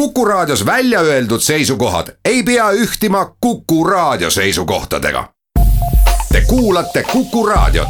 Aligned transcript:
Kuku 0.00 0.24
Raadios 0.24 0.66
välja 0.66 1.00
öeldud 1.00 1.40
seisukohad 1.40 2.06
ei 2.24 2.42
pea 2.42 2.70
ühtima 2.70 3.34
Kuku 3.40 3.84
Raadio 3.84 4.30
seisukohtadega. 4.30 5.28
Te 6.32 6.40
kuulate 6.40 7.02
Kuku 7.12 7.46
Raadiot. 7.46 7.88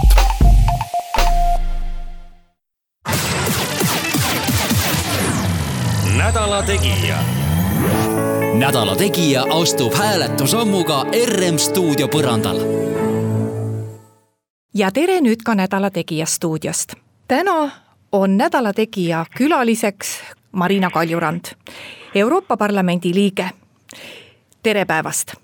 nädala 6.16 6.62
Tegija. 6.62 7.18
nädala 8.54 8.96
Tegija 8.96 9.44
astub 9.62 9.94
hääletusammuga 9.94 11.06
RM 11.26 11.58
stuudio 11.58 12.06
põrandal. 12.06 12.58
ja 14.74 14.90
tere 14.90 15.20
nüüd 15.20 15.42
ka 15.44 15.54
Nädala 15.54 15.90
Tegija 15.90 16.26
stuudiost. 16.26 16.92
täna 17.28 17.70
on 18.12 18.36
Nädala 18.36 18.72
Tegija 18.72 19.26
külaliseks 19.36 20.18
Marina 20.52 20.90
Kaljurand, 20.90 21.44
Euroopa 22.14 22.56
Parlamendi 22.56 23.14
liige. 23.14 23.50
tere 24.62 24.84
päevast! 24.84 25.34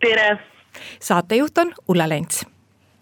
tere! 0.00 0.38
saatejuht 1.00 1.58
on 1.58 1.74
Ulla 1.88 2.08
Lents. 2.08 2.46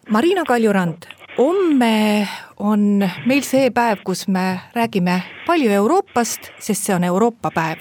Marina 0.08 0.44
Kaljurand, 0.44 1.02
homme 1.38 2.28
on 2.56 3.10
meil 3.26 3.42
see 3.42 3.70
päev, 3.70 4.02
kus 4.04 4.28
me 4.28 4.60
räägime 4.74 5.22
palju 5.46 5.70
Euroopast, 5.70 6.50
sest 6.58 6.82
see 6.82 6.94
on 6.96 7.04
Euroopa 7.04 7.50
päev. 7.54 7.78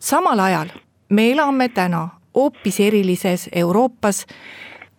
samal 0.00 0.38
ajal 0.38 0.68
me 1.08 1.30
elame 1.32 1.68
täna 1.68 2.08
hoopis 2.34 2.80
erilises 2.80 3.48
Euroopas 3.52 4.26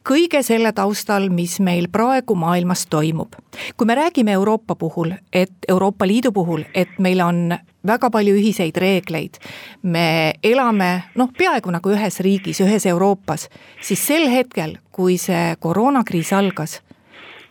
kõige 0.06 0.42
selle 0.46 0.72
taustal, 0.76 1.30
mis 1.34 1.58
meil 1.60 1.88
praegu 1.92 2.36
maailmas 2.36 2.86
toimub. 2.90 3.36
kui 3.78 3.86
me 3.88 3.96
räägime 3.96 4.32
Euroopa 4.32 4.76
puhul, 4.76 5.12
et 5.34 5.52
Euroopa 5.68 6.08
Liidu 6.08 6.32
puhul, 6.32 6.64
et 6.74 6.90
meil 7.00 7.22
on 7.22 7.58
väga 7.88 8.10
palju 8.10 8.36
ühiseid 8.36 8.78
reegleid, 8.78 9.38
me 9.84 10.34
elame 10.44 11.04
noh, 11.16 11.30
peaaegu 11.38 11.72
nagu 11.72 11.90
ühes 11.90 12.20
riigis, 12.20 12.62
ühes 12.62 12.86
Euroopas, 12.86 13.50
siis 13.82 14.08
sel 14.08 14.28
hetkel, 14.30 14.78
kui 14.92 15.18
see 15.18 15.56
koroonakriis 15.60 16.34
algas, 16.34 16.82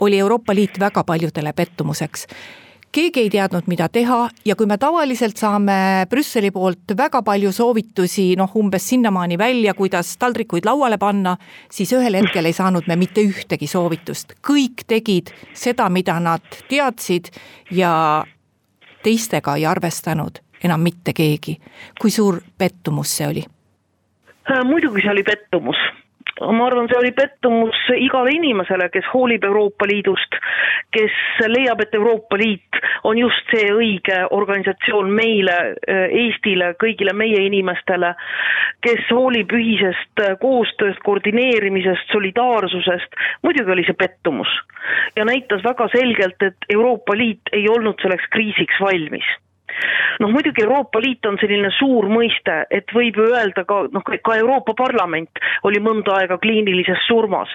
oli 0.01 0.19
Euroopa 0.19 0.55
Liit 0.55 0.81
väga 0.81 1.05
paljudele 1.05 1.53
pettumuseks 1.53 2.27
keegi 2.95 3.25
ei 3.25 3.31
teadnud, 3.31 3.67
mida 3.71 3.89
teha 3.93 4.29
ja 4.47 4.57
kui 4.57 4.69
me 4.71 4.77
tavaliselt 4.79 5.39
saame 5.41 6.07
Brüsseli 6.11 6.51
poolt 6.55 6.95
väga 6.97 7.23
palju 7.27 7.51
soovitusi, 7.53 8.35
noh 8.39 8.55
umbes 8.61 8.87
sinnamaani 8.93 9.39
välja, 9.39 9.75
kuidas 9.75 10.15
taldrikuid 10.21 10.67
lauale 10.69 10.99
panna, 10.99 11.37
siis 11.71 11.93
ühel 11.97 12.19
hetkel 12.21 12.47
ei 12.47 12.57
saanud 12.57 12.87
me 12.91 12.97
mitte 13.01 13.25
ühtegi 13.25 13.67
soovitust. 13.71 14.37
kõik 14.47 14.87
tegid 14.87 15.35
seda, 15.55 15.89
mida 15.89 16.21
nad 16.21 16.47
teadsid 16.69 17.33
ja 17.71 18.25
teistega 19.03 19.57
ei 19.57 19.67
arvestanud 19.67 20.41
enam 20.65 20.81
mitte 20.81 21.13
keegi. 21.13 21.59
kui 22.01 22.11
suur 22.11 22.41
pettumus 22.59 23.17
see 23.17 23.27
oli? 23.27 23.45
muidugi 24.65 25.03
see 25.03 25.11
oli 25.11 25.23
pettumus 25.23 25.77
ma 26.41 26.67
arvan, 26.67 26.89
see 26.91 26.99
oli 26.99 27.13
pettumus 27.15 27.79
igale 27.95 28.33
inimesele, 28.35 28.89
kes 28.91 29.07
hoolib 29.13 29.45
Euroopa 29.47 29.87
Liidust, 29.87 30.39
kes 30.95 31.15
leiab, 31.47 31.81
et 31.85 31.95
Euroopa 31.95 32.39
Liit 32.41 32.81
on 33.05 33.19
just 33.19 33.53
see 33.55 33.69
õige 33.71 34.19
organisatsioon 34.35 35.13
meile, 35.15 35.57
Eestile, 35.87 36.73
kõigile 36.81 37.15
meie 37.15 37.45
inimestele, 37.47 38.15
kes 38.85 39.07
hoolib 39.15 39.55
ühisest 39.55 40.25
koostööst, 40.43 41.03
koordineerimisest, 41.07 42.11
solidaarsusest, 42.13 43.15
muidugi 43.47 43.77
oli 43.77 43.87
see 43.87 43.99
pettumus. 43.99 44.51
ja 45.17 45.25
näitas 45.25 45.63
väga 45.65 45.89
selgelt, 45.95 46.43
et 46.43 46.69
Euroopa 46.69 47.17
Liit 47.17 47.53
ei 47.53 47.69
olnud 47.69 48.03
selleks 48.03 48.27
kriisiks 48.35 48.81
valmis 48.81 49.25
noh, 50.21 50.31
muidugi 50.31 50.63
Euroopa 50.63 51.01
Liit 51.03 51.27
on 51.27 51.39
selline 51.41 51.71
suur 51.79 52.09
mõiste, 52.11 52.57
et 52.71 52.93
võib 52.95 53.19
ju 53.19 53.29
öelda 53.33 53.65
ka 53.69 53.81
noh, 53.93 54.05
ka 54.05 54.37
Euroopa 54.41 54.75
Parlament 54.79 55.43
oli 55.69 55.81
mõnda 55.83 56.19
aega 56.21 56.39
kliinilises 56.39 57.07
surmas. 57.09 57.49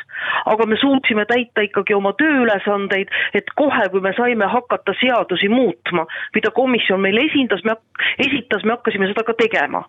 aga 0.46 0.66
me 0.66 0.78
suutsime 0.80 1.26
täita 1.26 1.62
ikkagi 1.62 1.94
oma 1.94 2.14
tööülesandeid, 2.18 3.10
et 3.34 3.50
kohe, 3.56 3.90
kui 3.92 4.02
me 4.02 4.14
saime 4.18 4.46
hakata 4.46 4.94
seadusi 5.00 5.50
muutma, 5.50 6.06
mida 6.36 6.52
komisjon 6.52 7.02
meile 7.02 7.26
esindas, 7.30 7.64
me, 7.64 7.76
esitas, 8.18 8.64
me 8.64 8.78
hakkasime 8.78 9.12
seda 9.12 9.24
ka 9.24 9.34
tegema 9.34 9.84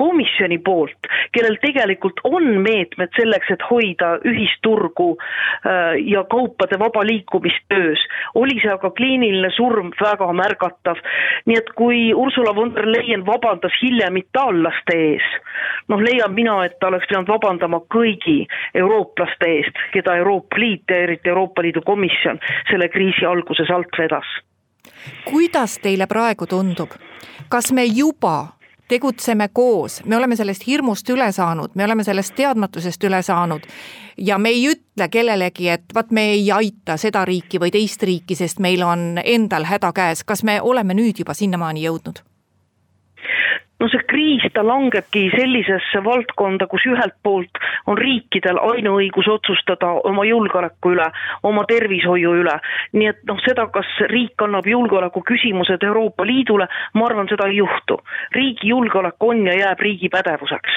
komisjoni 0.00 0.58
poolt, 0.64 1.08
kellel 1.32 1.58
tegelikult 1.62 2.20
on 2.24 2.48
meetmed 2.64 3.12
selleks, 3.16 3.50
et 3.54 3.64
hoida 3.70 4.16
ühisturgu 4.26 5.10
äh, 5.16 5.98
ja 6.12 6.24
kaupade 6.30 6.78
vaba 6.78 7.04
liikumist 7.06 7.66
töös, 7.68 8.02
oli 8.34 8.58
see 8.62 8.72
aga 8.72 8.90
kliiniline 8.96 9.50
surm 9.56 9.92
väga 10.00 10.30
märgatav. 10.32 11.00
nii 11.46 11.56
et 11.56 11.70
kui 11.76 12.10
Ursula 12.14 12.54
von 12.54 12.74
der 12.74 12.86
Leyen 12.90 13.26
vabandas 13.26 13.74
hiljem 13.82 14.16
itaallaste 14.20 14.96
ees, 14.96 15.26
noh, 15.88 16.02
leian 16.02 16.34
mina, 16.34 16.60
et 16.64 16.78
ta 16.80 16.90
oleks 16.90 17.08
pidanud 17.08 17.30
vabandama 17.30 17.82
kõigi 17.94 18.44
eurooplaste 18.74 19.50
eest, 19.56 19.82
keda 19.94 20.16
Euroopa 20.20 20.60
Liit 20.60 20.90
ja 20.90 21.02
eriti 21.06 21.28
Euroopa 21.28 21.62
Liidu 21.62 21.82
Komisjon 21.86 22.40
selle 22.70 22.88
kriisi 22.88 23.26
alguses 23.26 23.70
alt 23.70 23.98
vedas. 23.98 24.28
Kuidas 25.24 25.78
teile 25.82 26.06
praegu 26.06 26.46
tundub, 26.46 26.92
kas 27.48 27.72
me 27.72 27.84
juba 27.84 28.59
tegutseme 28.90 29.48
koos, 29.52 30.00
me 30.04 30.16
oleme 30.16 30.36
sellest 30.36 30.66
hirmust 30.66 31.08
üle 31.14 31.30
saanud, 31.32 31.76
me 31.78 31.86
oleme 31.86 32.04
sellest 32.04 32.34
teadmatusest 32.38 33.04
üle 33.06 33.22
saanud. 33.22 33.66
Ja 34.18 34.38
me 34.38 34.50
ei 34.52 34.66
ütle 34.72 35.08
kellelegi, 35.08 35.68
et 35.72 35.94
vaat 35.94 36.10
me 36.10 36.26
ei 36.34 36.50
aita 36.52 36.98
seda 37.00 37.24
riiki 37.24 37.60
või 37.62 37.72
teist 37.74 38.02
riiki, 38.02 38.36
sest 38.36 38.58
meil 38.60 38.82
on 38.84 39.22
endal 39.22 39.68
häda 39.70 39.94
käes, 39.96 40.24
kas 40.26 40.42
me 40.44 40.60
oleme 40.60 40.96
nüüd 40.98 41.22
juba 41.22 41.34
sinnamaani 41.38 41.86
jõudnud? 41.86 42.24
No 43.80 43.88
see 43.88 44.02
kriis, 44.08 44.44
ta 44.54 44.62
langebki 44.66 45.26
sellisesse 45.32 46.02
valdkonda, 46.04 46.68
kus 46.70 46.84
ühelt 46.90 47.16
poolt 47.24 47.60
on 47.88 47.98
riikidel 47.98 48.60
ainuõigus 48.60 49.28
otsustada 49.32 49.92
oma 50.10 50.26
julgeoleku 50.28 50.92
üle, 50.94 51.06
oma 51.48 51.64
tervishoiu 51.68 52.34
üle. 52.42 52.56
nii 52.92 53.08
et 53.12 53.22
noh, 53.28 53.40
seda, 53.46 53.66
kas 53.72 53.88
riik 54.12 54.42
annab 54.44 54.66
julgeoleku 54.68 55.22
küsimused 55.26 55.84
Euroopa 55.86 56.26
Liidule, 56.26 56.68
ma 56.94 57.06
arvan, 57.06 57.28
seda 57.28 57.48
ei 57.48 57.56
juhtu. 57.56 58.00
riigi 58.36 58.68
julgeolek 58.68 59.16
on 59.20 59.46
ja 59.46 59.56
jääb 59.58 59.80
riigi 59.80 60.08
pädevuseks. 60.08 60.76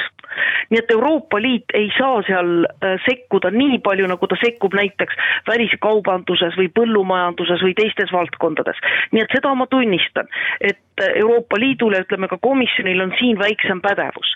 nii 0.70 0.80
et 0.80 0.92
Euroopa 0.92 1.42
Liit 1.42 1.74
ei 1.74 1.92
saa 1.98 2.22
seal 2.28 2.66
äh, 2.66 2.96
sekkuda 3.10 3.52
nii 3.52 3.80
palju, 3.84 4.08
nagu 4.08 4.28
ta 4.28 4.40
sekkub 4.40 4.74
näiteks 4.74 5.20
väliskaubanduses 5.48 6.56
või 6.58 6.72
põllumajanduses 6.80 7.62
või 7.68 7.76
teistes 7.76 8.16
valdkondades. 8.16 8.80
nii 9.12 9.28
et 9.28 9.36
seda 9.36 9.54
ma 9.56 9.68
tunnistan, 9.68 10.32
et 10.62 10.80
Euroopa 11.16 11.58
Liidul 11.60 11.94
ja 11.98 12.04
ütleme 12.06 12.28
ka 12.30 12.38
komisjonil 12.38 12.93
meil 12.94 13.10
on 13.10 13.14
siin 13.20 13.40
väiksem 13.40 13.82
pädevus. 13.82 14.36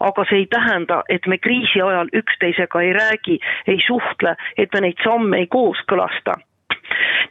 Aga 0.00 0.24
see 0.28 0.42
ei 0.42 0.46
tähenda, 0.50 1.02
et 1.08 1.26
me 1.26 1.38
kriisi 1.38 1.80
ajal 1.80 2.10
üksteisega 2.12 2.80
ei 2.82 2.92
räägi, 2.92 3.38
ei 3.66 3.78
suhtle, 3.86 4.34
et 4.58 4.74
me 4.74 4.82
neid 4.84 4.98
samme 5.04 5.38
ei 5.38 5.46
kooskõlasta. 5.46 6.34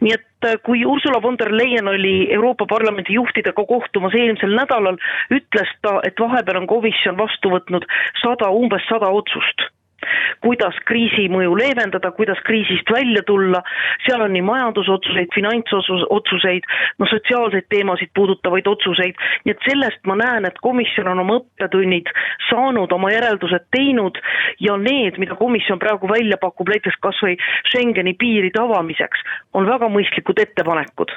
Nii 0.01 0.13
et 0.15 0.47
äh, 0.47 0.55
kui 0.65 0.81
Ursula 0.85 1.21
von 1.21 1.37
der 1.37 1.51
Leyen 1.53 1.87
oli 1.87 2.33
Euroopa 2.33 2.65
Parlamendi 2.65 3.13
juhtidega 3.13 3.65
kohtumas 3.67 4.15
eelmisel 4.17 4.55
nädalal, 4.57 4.97
ütles 5.31 5.75
ta, 5.85 5.99
et 6.07 6.19
vahepeal 6.19 6.63
on 6.63 6.67
komisjon 6.71 7.19
vastu 7.19 7.51
võtnud 7.53 7.85
sada, 8.23 8.49
umbes 8.49 8.87
sada 8.89 9.11
otsust 9.21 9.70
kuidas 10.41 10.77
kriisi 10.89 11.27
mõju 11.31 11.55
leevendada, 11.57 12.11
kuidas 12.17 12.39
kriisist 12.47 12.89
välja 12.91 13.23
tulla, 13.27 13.61
seal 14.05 14.23
on 14.25 14.33
nii 14.35 14.43
majandusotsuseid, 14.45 15.29
finantsotsuseid, 15.35 16.67
no 16.99 17.09
sotsiaalseid 17.11 17.69
teemasid 17.69 18.13
puudutavaid 18.17 18.67
otsuseid, 18.67 19.19
nii 19.45 19.55
et 19.55 19.65
sellest 19.67 20.03
ma 20.09 20.17
näen, 20.19 20.47
et 20.49 20.59
komisjon 20.65 21.11
on 21.13 21.23
oma 21.23 21.39
õppetunnid 21.41 22.11
saanud, 22.49 22.91
oma 22.91 23.13
järeldused 23.13 23.67
teinud 23.75 24.19
ja 24.59 24.77
need, 24.77 25.19
mida 25.21 25.37
komisjon 25.39 25.79
praegu 25.81 26.09
välja 26.11 26.39
pakub, 26.41 26.69
näiteks 26.71 26.99
kas 27.01 27.19
või 27.23 27.37
Schengeni 27.69 28.15
piiride 28.17 28.61
avamiseks, 28.61 29.25
on 29.53 29.69
väga 29.69 29.89
mõistlikud 29.91 30.41
ettepanekud 30.41 31.13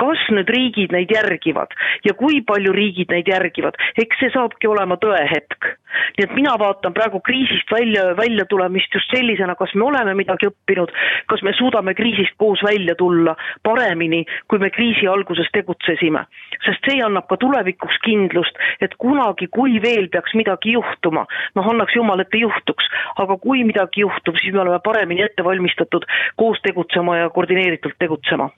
kas 0.00 0.22
nüüd 0.32 0.48
riigid 0.50 0.94
neid 0.94 1.12
järgivad 1.12 1.74
ja 2.06 2.14
kui 2.16 2.40
palju 2.46 2.72
riigid 2.74 3.12
neid 3.12 3.28
järgivad, 3.28 3.76
eks 4.00 4.22
see 4.22 4.32
saabki 4.34 4.70
olema 4.70 4.96
tõehetk. 5.02 5.76
nii 6.16 6.24
et 6.24 6.32
mina 6.34 6.52
vaatan 6.58 6.94
praegu 6.94 7.20
kriisist 7.26 7.70
välja, 7.72 8.14
välja 8.16 8.44
tulemist 8.48 8.94
just 8.94 9.10
sellisena, 9.10 9.56
kas 9.58 9.74
me 9.74 9.84
oleme 9.88 10.14
midagi 10.14 10.46
õppinud, 10.48 10.92
kas 11.26 11.42
me 11.42 11.52
suudame 11.58 11.94
kriisist 11.98 12.36
koos 12.38 12.62
välja 12.64 12.94
tulla 12.94 13.34
paremini, 13.66 14.22
kui 14.48 14.62
me 14.62 14.70
kriisi 14.70 15.08
alguses 15.10 15.50
tegutsesime. 15.52 16.24
sest 16.64 16.86
see 16.88 17.02
annab 17.02 17.26
ka 17.28 17.36
tulevikuks 17.40 17.98
kindlust, 18.04 18.56
et 18.80 18.94
kunagi, 18.98 19.48
kui 19.48 19.80
veel 19.82 20.08
peaks 20.08 20.34
midagi 20.34 20.76
juhtuma, 20.76 21.26
noh, 21.54 21.70
annaks 21.72 21.96
jumal, 21.96 22.20
et 22.20 22.34
ei 22.34 22.46
juhtuks, 22.46 22.88
aga 23.18 23.36
kui 23.36 23.64
midagi 23.64 24.06
juhtub, 24.06 24.36
siis 24.40 24.54
me 24.54 24.64
oleme 24.64 24.80
paremini 24.84 25.24
ette 25.26 25.44
valmistatud 25.44 26.06
koos 26.36 26.60
tegutsema 26.62 27.16
ja 27.16 27.30
koordineeritult 27.30 27.98
tegutsema 27.98 28.50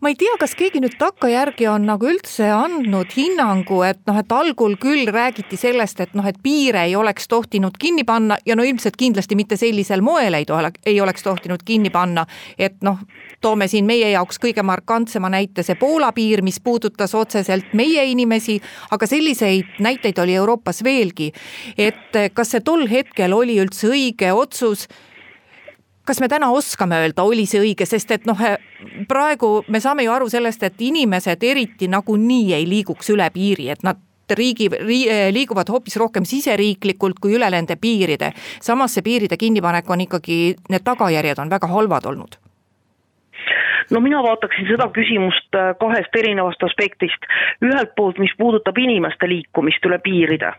ma 0.00 0.08
ei 0.08 0.16
tea, 0.18 0.34
kas 0.40 0.54
keegi 0.58 0.80
nüüd 0.82 0.96
takkajärgi 1.00 1.68
on 1.70 1.86
nagu 1.88 2.08
üldse 2.08 2.48
andnud 2.52 3.12
hinnangu, 3.14 3.80
et 3.86 4.00
noh, 4.08 4.18
et 4.20 4.32
algul 4.32 4.76
küll 4.80 5.08
räägiti 5.12 5.58
sellest, 5.60 6.00
et 6.04 6.14
noh, 6.18 6.26
et 6.28 6.38
piire 6.42 6.84
ei 6.88 6.96
oleks 6.96 7.28
tohtinud 7.28 7.78
kinni 7.80 8.04
panna 8.08 8.38
ja 8.46 8.56
no 8.56 8.66
ilmselt 8.66 8.98
kindlasti 9.00 9.38
mitte 9.38 9.58
sellisel 9.60 10.02
moel 10.04 10.38
ei 10.38 10.46
tole, 10.48 10.72
ei 10.86 11.00
oleks 11.00 11.24
tohtinud 11.24 11.64
kinni 11.64 11.90
panna. 11.90 12.26
et 12.58 12.82
noh, 12.82 12.98
toome 13.40 13.68
siin 13.68 13.86
meie 13.86 14.10
jaoks 14.10 14.40
kõige 14.42 14.62
markantsema 14.62 15.30
näite, 15.32 15.62
see 15.62 15.78
Poola 15.78 16.12
piir, 16.12 16.42
mis 16.42 16.60
puudutas 16.60 17.14
otseselt 17.14 17.72
meie 17.72 18.04
inimesi, 18.10 18.58
aga 18.90 19.06
selliseid 19.06 19.78
näiteid 19.84 20.18
oli 20.18 20.34
Euroopas 20.34 20.84
veelgi. 20.84 21.32
et 21.78 22.16
kas 22.34 22.54
see 22.54 22.60
tol 22.60 22.86
hetkel 22.88 23.32
oli 23.32 23.58
üldse 23.60 23.88
õige 23.92 24.32
otsus 24.32 24.88
kas 26.08 26.22
me 26.24 26.28
täna 26.28 26.48
oskame 26.54 27.02
öelda, 27.02 27.24
oli 27.28 27.44
see 27.48 27.60
õige, 27.60 27.86
sest 27.88 28.14
et 28.16 28.26
noh, 28.28 28.40
praegu 29.08 29.58
me 29.68 29.80
saame 29.84 30.06
ju 30.06 30.14
aru 30.14 30.30
sellest, 30.32 30.64
et 30.64 30.80
inimesed 30.88 31.44
eriti 31.44 31.88
nagunii 31.92 32.54
ei 32.56 32.64
liiguks 32.68 33.12
üle 33.12 33.28
piiri, 33.34 33.68
et 33.74 33.84
nad 33.84 34.00
riigi, 34.38 34.68
liiguvad 35.32 35.68
hoopis 35.72 35.96
rohkem 36.00 36.26
siseriiklikult 36.28 37.20
kui 37.20 37.36
üle 37.36 37.48
nende 37.52 37.76
piiride. 37.80 38.32
samas 38.60 38.96
see 38.96 39.04
piiride 39.04 39.36
kinnipanek 39.40 39.88
on 39.90 40.04
ikkagi, 40.04 40.56
need 40.68 40.84
tagajärjed 40.84 41.40
on 41.44 41.50
väga 41.50 41.70
halvad 41.72 42.08
olnud 42.08 42.36
no 43.90 44.00
mina 44.00 44.22
vaataksin 44.22 44.68
seda 44.68 44.88
küsimust 44.94 45.56
äh, 45.56 45.72
kahest 45.80 46.16
erinevast 46.16 46.62
aspektist. 46.62 47.28
ühelt 47.64 47.94
poolt, 47.96 48.18
mis 48.18 48.32
puudutab 48.38 48.78
inimeste 48.78 49.28
liikumist 49.28 49.84
üle 49.86 49.98
piiride. 50.04 50.52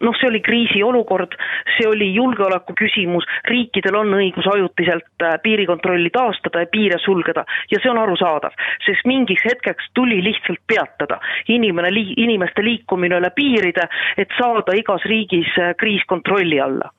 noh, 0.00 0.14
see 0.20 0.28
oli 0.28 0.40
kriisiolukord, 0.40 1.36
see 1.76 1.88
oli 1.88 2.12
julgeoleku 2.14 2.74
küsimus, 2.78 3.26
riikidel 3.48 3.98
on 3.98 4.14
õigus 4.18 4.48
ajutiselt 4.54 5.26
äh, 5.26 5.36
piirikontrolli 5.42 6.10
taastada 6.10 6.64
ja 6.64 6.70
piire 6.72 6.98
sulgeda 7.04 7.44
ja 7.70 7.82
see 7.82 7.90
on 7.90 7.98
arusaadav, 7.98 8.56
sest 8.86 9.06
mingiks 9.06 9.44
hetkeks 9.44 9.92
tuli 9.94 10.22
lihtsalt 10.24 10.62
peatada 10.66 11.20
inimene, 11.48 11.90
inimeste 12.16 12.64
liikumine 12.64 13.18
üle 13.20 13.30
piiride, 13.34 13.88
et 14.16 14.34
saada 14.38 14.76
igas 14.78 15.04
riigis 15.04 15.50
äh, 15.58 15.74
kriis 15.78 16.04
kontrolli 16.06 16.60
alla 16.60 16.90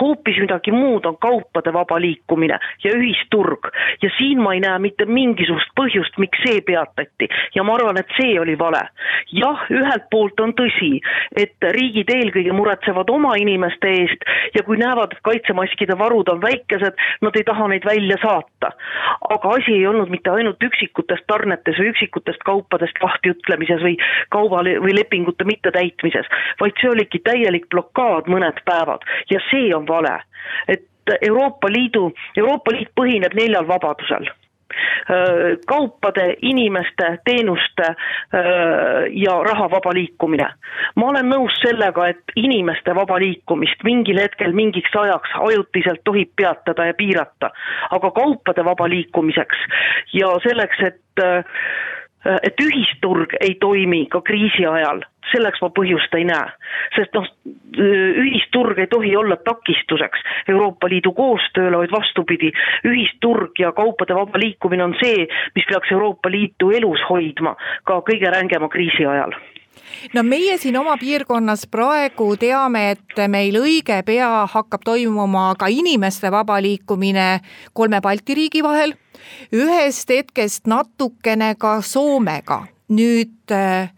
hoopis 0.00 0.38
midagi 0.42 0.72
muud 0.72 1.06
on 1.06 1.16
kaupade 1.20 1.72
vaba 1.72 2.00
liikumine 2.00 2.58
ja 2.84 2.92
ühisturg 2.96 3.70
ja 4.02 4.10
siin 4.18 4.42
ma 4.42 4.54
ei 4.54 4.62
näe 4.64 4.78
mitte 4.78 5.06
mingisugust 5.08 5.72
põhjust, 5.78 6.18
miks 6.18 6.40
see 6.44 6.60
peatati 6.66 7.28
ja 7.54 7.64
ma 7.64 7.76
arvan, 7.78 7.98
et 8.00 8.10
see 8.18 8.34
oli 8.40 8.56
vale. 8.58 8.82
jah, 9.32 9.64
ühelt 9.70 10.08
poolt 10.10 10.40
on 10.40 10.52
tõsi, 10.58 11.00
et 11.36 11.68
riigid 11.76 12.10
eelkõige 12.10 12.52
muretsevad 12.52 13.10
oma 13.10 13.34
inimeste 13.40 13.90
eest 14.00 14.26
ja 14.54 14.62
kui 14.66 14.78
näevad, 14.80 15.12
et 15.14 15.24
kaitsemaskide 15.26 15.98
varud 15.98 16.28
on 16.28 16.42
väikesed, 16.42 16.98
nad 17.22 17.36
ei 17.36 17.46
taha 17.46 17.68
neid 17.72 17.86
välja 17.86 18.18
saata. 18.22 18.72
aga 19.34 19.54
asi 19.58 19.72
ei 19.72 19.86
olnud 19.86 20.10
mitte 20.10 20.30
ainult 20.30 20.62
üksikutest 20.62 21.26
tarnetes 21.26 21.78
või 21.80 21.90
üksikutest 21.92 22.42
kaupadest 22.44 23.00
lahtiütlemises 23.02 23.82
või 23.82 23.96
kauba 24.34 24.62
või 24.64 24.94
lepingute 24.96 25.44
mittetäitmises, 25.44 26.28
vaid 26.60 26.76
see 26.80 26.90
oligi 26.90 27.20
täielik 27.24 27.68
blokaad 27.72 28.28
mõned 28.30 28.60
päevad 28.68 29.04
ja 29.30 29.40
see 29.50 29.53
see 29.54 29.74
on 29.74 29.86
vale, 29.88 30.18
et 30.68 30.86
Euroopa 31.20 31.68
Liidu, 31.68 32.08
Euroopa 32.36 32.72
Liit 32.74 32.90
põhineb 32.96 33.36
neljal 33.36 33.68
vabadusel. 33.68 34.30
Kaupade, 35.68 36.24
inimeste, 36.42 37.10
teenuste 37.24 37.90
ja 39.12 39.34
raha 39.46 39.68
vaba 39.70 39.92
liikumine. 39.94 40.48
ma 40.96 41.06
olen 41.12 41.28
nõus 41.30 41.60
sellega, 41.62 42.08
et 42.08 42.34
inimeste 42.36 42.94
vaba 42.96 43.18
liikumist 43.22 43.84
mingil 43.84 44.18
hetkel 44.18 44.56
mingiks 44.56 44.96
ajaks 44.96 45.36
ajutiselt 45.38 46.02
tohib 46.04 46.32
peatada 46.36 46.88
ja 46.88 46.94
piirata, 46.94 47.52
aga 47.90 48.10
kaupade 48.10 48.64
vaba 48.64 48.88
liikumiseks 48.88 49.62
ja 50.16 50.32
selleks, 50.42 50.82
et 50.90 51.24
et 52.42 52.60
ühisturg 52.60 53.36
ei 53.40 53.54
toimi 53.60 54.04
ka 54.10 54.20
kriisi 54.24 54.66
ajal, 54.66 55.02
selleks 55.32 55.62
ma 55.62 55.70
põhjust 55.76 56.14
ei 56.18 56.26
näe. 56.28 56.50
sest 56.96 57.14
noh, 57.16 57.26
ühisturg 57.78 58.78
ei 58.78 58.86
tohi 58.90 59.16
olla 59.16 59.36
takistuseks 59.36 60.22
Euroopa 60.48 60.88
Liidu 60.88 61.12
koostööle, 61.12 61.76
vaid 61.82 61.92
vastupidi, 61.92 62.52
ühisturg 62.84 63.58
ja 63.58 63.72
kaupade 63.72 64.14
vaba 64.14 64.38
liikumine 64.38 64.84
on 64.84 64.96
see, 65.00 65.26
mis 65.54 65.66
peaks 65.68 65.92
Euroopa 65.92 66.30
Liitu 66.30 66.70
elus 66.70 67.02
hoidma 67.08 67.56
ka 67.84 68.00
kõige 68.06 68.30
rängema 68.32 68.68
kriisi 68.68 69.06
ajal 69.06 69.34
no 70.14 70.22
meie 70.22 70.58
siin 70.58 70.76
oma 70.76 70.96
piirkonnas 71.00 71.66
praegu 71.70 72.36
teame, 72.40 72.90
et 72.94 73.24
meil 73.28 73.56
õige 73.60 74.02
pea 74.06 74.46
hakkab 74.50 74.84
toimuma 74.84 75.54
ka 75.58 75.70
inimeste 75.72 76.30
vaba 76.30 76.60
liikumine 76.62 77.40
kolme 77.72 78.00
Balti 78.00 78.34
riigi 78.34 78.62
vahel, 78.62 78.94
ühest 79.52 80.10
hetkest 80.10 80.66
natukene 80.66 81.54
ka 81.58 81.80
Soomega. 81.82 82.66
nüüd 82.88 83.50
äh, 83.50 83.90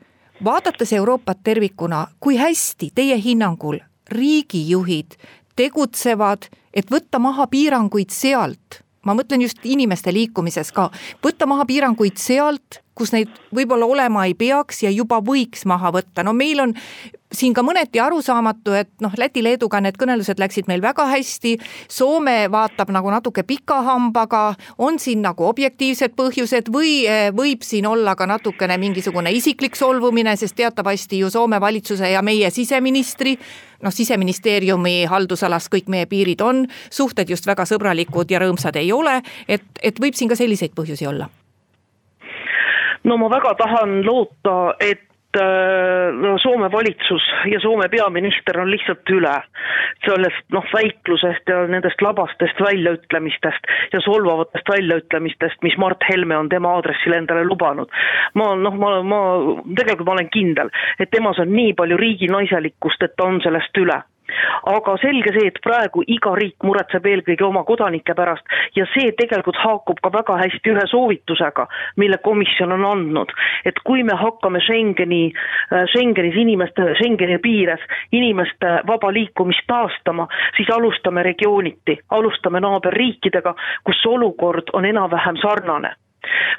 vaadates 0.44 0.93
Euroopat 0.93 1.40
tervikuna, 1.43 2.06
kui 2.20 2.37
hästi 2.38 2.93
teie 2.94 3.17
hinnangul 3.19 3.81
riigijuhid 4.08 5.17
tegutsevad, 5.56 6.46
et 6.75 6.90
võtta 6.93 7.19
maha 7.19 7.46
piiranguid 7.50 8.12
sealt, 8.14 8.82
ma 9.02 9.14
mõtlen 9.17 9.43
just 9.43 9.64
inimeste 9.64 10.12
liikumises 10.12 10.73
ka, 10.73 10.90
võtta 11.25 11.49
maha 11.49 11.67
piiranguid 11.67 12.20
sealt, 12.20 12.82
kus 12.96 13.12
neid 13.12 13.32
võib-olla 13.54 13.87
olema 13.87 14.25
ei 14.26 14.34
peaks 14.34 14.82
ja 14.87 14.90
juba 14.90 15.20
võiks 15.25 15.66
maha 15.69 15.93
võtta, 15.94 16.25
no 16.25 16.32
meil 16.37 16.62
on 16.64 16.75
siin 17.32 17.54
ka 17.54 17.62
mõneti 17.66 18.00
arusaamatu, 18.00 18.72
et 18.78 18.90
noh, 19.04 19.12
Läti-Leeduga 19.19 19.81
need 19.82 19.98
kõnelused 20.00 20.38
läksid 20.40 20.69
meil 20.70 20.82
väga 20.82 21.08
hästi. 21.10 21.56
Soome 21.93 22.37
vaatab 22.52 22.93
nagu 22.94 23.10
natuke 23.12 23.43
pika 23.46 23.81
hambaga, 23.87 24.54
on 24.78 25.00
siin 25.02 25.25
nagu 25.26 25.46
objektiivsed 25.48 26.14
põhjused 26.16 26.70
või 26.72 26.98
eh, 27.04 27.28
võib 27.37 27.66
siin 27.66 27.88
olla 27.90 28.16
ka 28.16 28.28
natukene 28.31 28.78
mingisugune 28.81 29.32
isiklik 29.34 29.76
solvumine, 29.76 30.37
sest 30.37 30.56
teatavasti 30.56 31.22
ju 31.25 31.31
Soome 31.31 31.60
valitsuse 31.60 32.10
ja 32.10 32.22
meie 32.22 32.50
siseministri 32.50 33.37
noh, 33.82 33.92
siseministeeriumi 33.92 35.04
haldusalas 35.10 35.69
kõik 35.72 35.90
meie 35.92 36.06
piirid 36.08 36.40
on, 36.46 36.64
suhted 36.90 37.28
just 37.31 37.46
väga 37.46 37.66
sõbralikud 37.69 38.31
ja 38.31 38.40
rõõmsad 38.40 38.78
ei 38.81 38.92
ole, 38.94 39.20
et, 39.49 39.66
et 39.82 40.00
võib 40.00 40.16
siin 40.16 40.32
ka 40.32 40.38
selliseid 40.38 40.72
põhjusi 40.78 41.10
olla 41.10 41.28
no 43.06 43.16
ma 43.16 43.30
väga 43.32 43.54
tahan 43.58 44.00
loota, 44.06 44.76
et 44.80 45.06
no 45.36 46.38
Soome 46.38 46.68
valitsus 46.72 47.24
ja 47.50 47.60
Soome 47.60 47.88
peaminister 47.92 48.56
on 48.60 48.70
lihtsalt 48.70 49.10
üle 49.12 49.34
sellest 50.04 50.46
noh, 50.54 50.64
väiklusest 50.72 51.48
ja 51.50 51.62
nendest 51.70 52.02
labastest 52.02 52.60
väljaütlemistest 52.62 53.68
ja 53.92 54.00
solvavatest 54.04 54.68
väljaütlemistest, 54.70 55.62
mis 55.66 55.76
Mart 55.82 56.04
Helme 56.08 56.38
on 56.38 56.48
tema 56.48 56.74
aadressil 56.76 57.16
endale 57.16 57.44
lubanud. 57.44 57.90
ma 58.34 58.54
noh, 58.56 58.74
ma, 58.80 58.92
ma 59.02 59.22
tegelikult 59.76 60.06
ma 60.06 60.18
olen 60.18 60.32
kindel, 60.32 60.72
et 60.98 61.10
temas 61.10 61.40
on 61.42 61.52
nii 61.52 61.74
palju 61.78 61.96
riiginaiselikkust, 62.00 63.02
et 63.02 63.16
ta 63.16 63.28
on 63.28 63.40
sellest 63.44 63.82
üle 63.82 64.00
aga 64.73 64.96
selge 65.02 65.32
see, 65.37 65.50
et 65.50 65.58
praegu 65.64 66.02
iga 66.06 66.34
riik 66.38 66.64
muretseb 66.67 67.06
eelkõige 67.06 67.46
oma 67.46 67.64
kodanike 67.69 68.14
pärast 68.19 68.56
ja 68.76 68.87
see 68.94 69.12
tegelikult 69.19 69.58
haakub 69.62 70.00
ka 70.02 70.12
väga 70.12 70.38
hästi 70.43 70.73
ühe 70.75 70.87
soovitusega, 70.90 71.67
mille 71.96 72.19
komisjon 72.25 72.73
on 72.78 72.84
andnud. 72.84 73.32
et 73.64 73.78
kui 73.84 74.02
me 74.02 74.14
hakkame 74.17 74.61
Schengeni, 74.61 75.32
äh, 75.73 75.84
Schengenis 75.93 76.37
inimeste, 76.37 76.94
Schengeni 77.00 77.38
piires 77.38 77.81
inimeste 78.12 78.80
vaba 78.87 79.12
liikumist 79.12 79.66
taastama, 79.66 80.28
siis 80.56 80.71
alustame 80.71 81.23
regiooniti, 81.23 81.99
alustame 82.11 82.61
naaberriikidega, 82.61 83.54
kus 83.85 84.06
olukord 84.06 84.73
on 84.73 84.85
enam-vähem 84.85 85.37
sarnane 85.42 85.95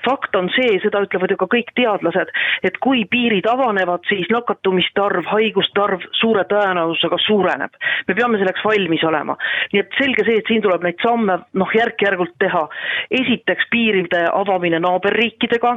fakt 0.05 0.35
on 0.35 0.49
see, 0.55 0.77
seda 0.83 1.01
ütlevad 1.05 1.33
ju 1.33 1.37
ka 1.37 1.49
kõik 1.51 1.73
teadlased, 1.75 2.31
et 2.63 2.77
kui 2.83 3.03
piirid 3.09 3.47
avanevad, 3.49 4.05
siis 4.09 4.29
nakatumiste 4.33 5.01
arv, 5.03 5.25
haiguste 5.31 5.81
arv 5.81 6.05
suure 6.19 6.45
tõenäosusega 6.49 7.19
suureneb. 7.25 7.73
me 8.07 8.15
peame 8.15 8.37
selleks 8.37 8.63
valmis 8.65 9.03
olema. 9.03 9.37
nii 9.73 9.79
et 9.79 9.99
selge 9.99 10.25
see, 10.25 10.37
et 10.37 10.47
siin 10.47 10.61
tuleb 10.61 10.83
neid 10.83 10.99
samme 11.03 11.39
noh, 11.53 11.73
järk-järgult 11.75 12.35
teha. 12.39 12.67
esiteks 13.11 13.69
piiride 13.71 14.25
avamine 14.33 14.79
naaberriikidega 14.79 15.73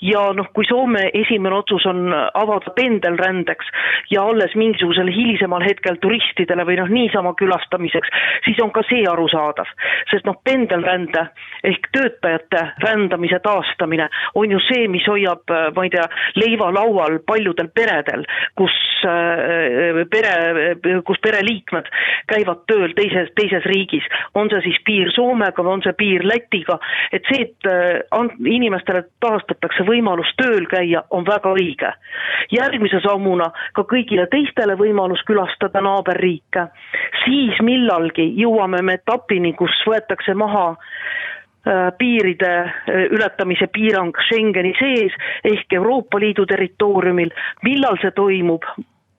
ja 0.00 0.32
noh, 0.32 0.48
kui 0.52 0.64
Soome 0.66 1.10
esimene 1.14 1.56
otsus 1.56 1.86
on 1.86 2.10
avada 2.12 2.70
pendelrändeks 2.76 3.66
ja 4.10 4.22
alles 4.22 4.54
mingisugusel 4.54 5.10
hilisemal 5.12 5.62
hetkel 5.62 5.98
turistidele 6.00 6.64
või 6.66 6.78
noh, 6.80 6.90
niisama 6.90 7.34
külastamiseks, 7.38 8.08
siis 8.44 8.60
on 8.62 8.72
ka 8.72 8.82
see 8.88 9.04
arusaadav. 9.10 9.66
sest 10.10 10.26
noh, 10.26 10.36
pendelrände 10.44 11.26
ehk 11.64 11.88
töötajate 11.92 12.62
rändamine 12.84 13.25
elamise 13.26 13.40
taastamine 13.42 14.08
on 14.34 14.50
ju 14.50 14.58
see, 14.60 14.88
mis 14.88 15.06
hoiab, 15.06 15.42
äh, 15.50 15.72
ma 15.74 15.84
ei 15.84 15.90
tea, 15.90 16.06
leiva 16.36 16.70
laual 16.72 17.18
paljudel 17.26 17.68
peredel, 17.74 18.24
kus 18.56 18.72
äh, 19.04 20.04
pere, 20.10 20.76
kus 21.04 21.18
pereliikmed 21.22 21.88
käivad 22.28 22.64
tööl 22.66 22.94
teises, 22.94 23.30
teises 23.34 23.64
riigis, 23.66 24.04
on 24.34 24.50
see 24.50 24.62
siis 24.66 24.80
piir 24.84 25.10
Soomega 25.14 25.62
või 25.62 25.78
on 25.78 25.84
see 25.84 25.96
piir 25.96 26.24
Lätiga, 26.26 26.78
et 27.12 27.24
see, 27.30 27.48
et 27.48 27.70
äh, 27.70 28.26
inimestele 28.44 29.06
taastatakse 29.20 29.86
võimalus 29.86 30.32
tööl 30.40 30.66
käia, 30.70 31.02
on 31.10 31.26
väga 31.26 31.52
õige. 31.56 31.92
järgmise 32.52 33.00
sammuna 33.02 33.50
ka 33.74 33.82
kõigile 33.82 34.26
teistele 34.30 34.76
võimalus 34.78 35.22
külastada 35.26 35.80
naaberriike, 35.82 36.68
siis 37.24 37.58
millalgi 37.62 38.28
jõuame 38.38 38.82
me 38.82 38.98
etapini, 39.00 39.52
kus 39.54 39.74
võetakse 39.86 40.34
maha 40.34 40.76
piiride 41.98 42.52
ületamise 43.10 43.66
piirang 43.74 44.14
Schengeni 44.28 44.74
sees 44.78 45.14
ehk 45.44 45.72
Euroopa 45.74 46.20
Liidu 46.22 46.46
territooriumil, 46.46 47.32
millal 47.66 47.98
see 48.02 48.12
toimub, 48.14 48.62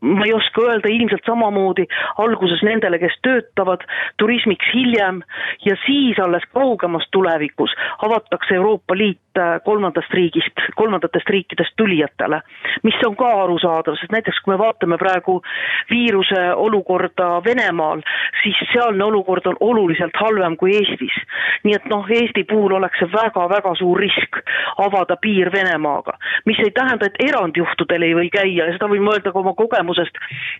ma 0.01 0.25
ei 0.25 0.33
oska 0.33 0.61
öelda, 0.61 0.89
ilmselt 0.91 1.25
samamoodi 1.25 1.87
alguses 2.21 2.61
nendele, 2.63 2.99
kes 3.01 3.15
töötavad, 3.25 3.81
turismiks 4.21 4.69
hiljem 4.73 5.21
ja 5.65 5.75
siis 5.85 6.19
alles 6.19 6.43
kaugemas 6.53 7.07
tulevikus 7.11 7.73
avatakse 8.05 8.55
Euroopa 8.55 8.97
Liit 8.97 9.39
äh, 9.39 9.57
kolmandast 9.65 10.13
riigist, 10.13 10.61
kolmandatest 10.75 11.29
riikidest 11.29 11.73
tulijatele. 11.77 12.41
mis 12.83 12.95
on 13.05 13.15
ka 13.15 13.29
arusaadav, 13.43 13.97
sest 13.97 14.11
näiteks 14.11 14.39
kui 14.45 14.53
me 14.53 14.59
vaatame 14.59 14.97
praegu 14.97 15.41
viiruse 15.89 16.53
olukorda 16.53 17.41
Venemaal, 17.45 18.01
siis 18.43 18.61
sealne 18.73 19.03
olukord 19.03 19.45
on 19.45 19.57
oluliselt 19.59 20.15
halvem 20.15 20.57
kui 20.57 20.77
Eestis. 20.77 21.17
nii 21.63 21.73
et 21.73 21.85
noh, 21.89 22.05
Eesti 22.09 22.43
puhul 22.43 22.77
oleks 22.77 22.99
see 23.01 23.09
väga-väga 23.11 23.73
suur 23.75 23.97
risk 23.99 24.41
avada 24.77 25.17
piir 25.17 25.51
Venemaaga, 25.51 26.17
mis 26.45 26.59
ei 26.59 26.71
tähenda, 26.71 27.05
et 27.05 27.17
erandjuhtudel 27.29 28.01
ei 28.01 28.15
või 28.15 28.29
käia 28.29 28.69
ja 28.69 28.73
seda 28.77 28.89
võin 28.91 29.09
öelda 29.09 29.33
ka 29.33 29.39
oma 29.39 29.53
kogemusest 29.57 29.86
kogemusest 29.87 30.17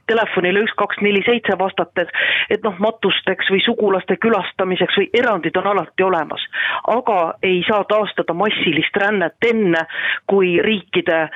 telefonile 0.08 0.64
üks, 0.64 0.74
kaks, 0.78 1.02
neli, 1.02 1.22
seitse 1.26 1.58
vastates, 1.60 2.10
et 2.50 2.64
noh, 2.64 2.76
matusteks 2.80 3.50
või 3.52 3.62
sugulaste 3.66 4.18
külastamiseks 4.18 4.98
või 4.98 5.10
erandid 5.14 5.58
on 5.58 5.68
alati 5.68 6.04
olemas. 6.04 6.42
aga 6.88 7.36
ei 7.44 7.64
saa 7.68 7.84
taastada 7.84 8.34
massilist 8.34 8.96
rännet 8.96 9.36
enne, 9.50 9.86
kui 10.28 10.60
riikide 10.62 11.30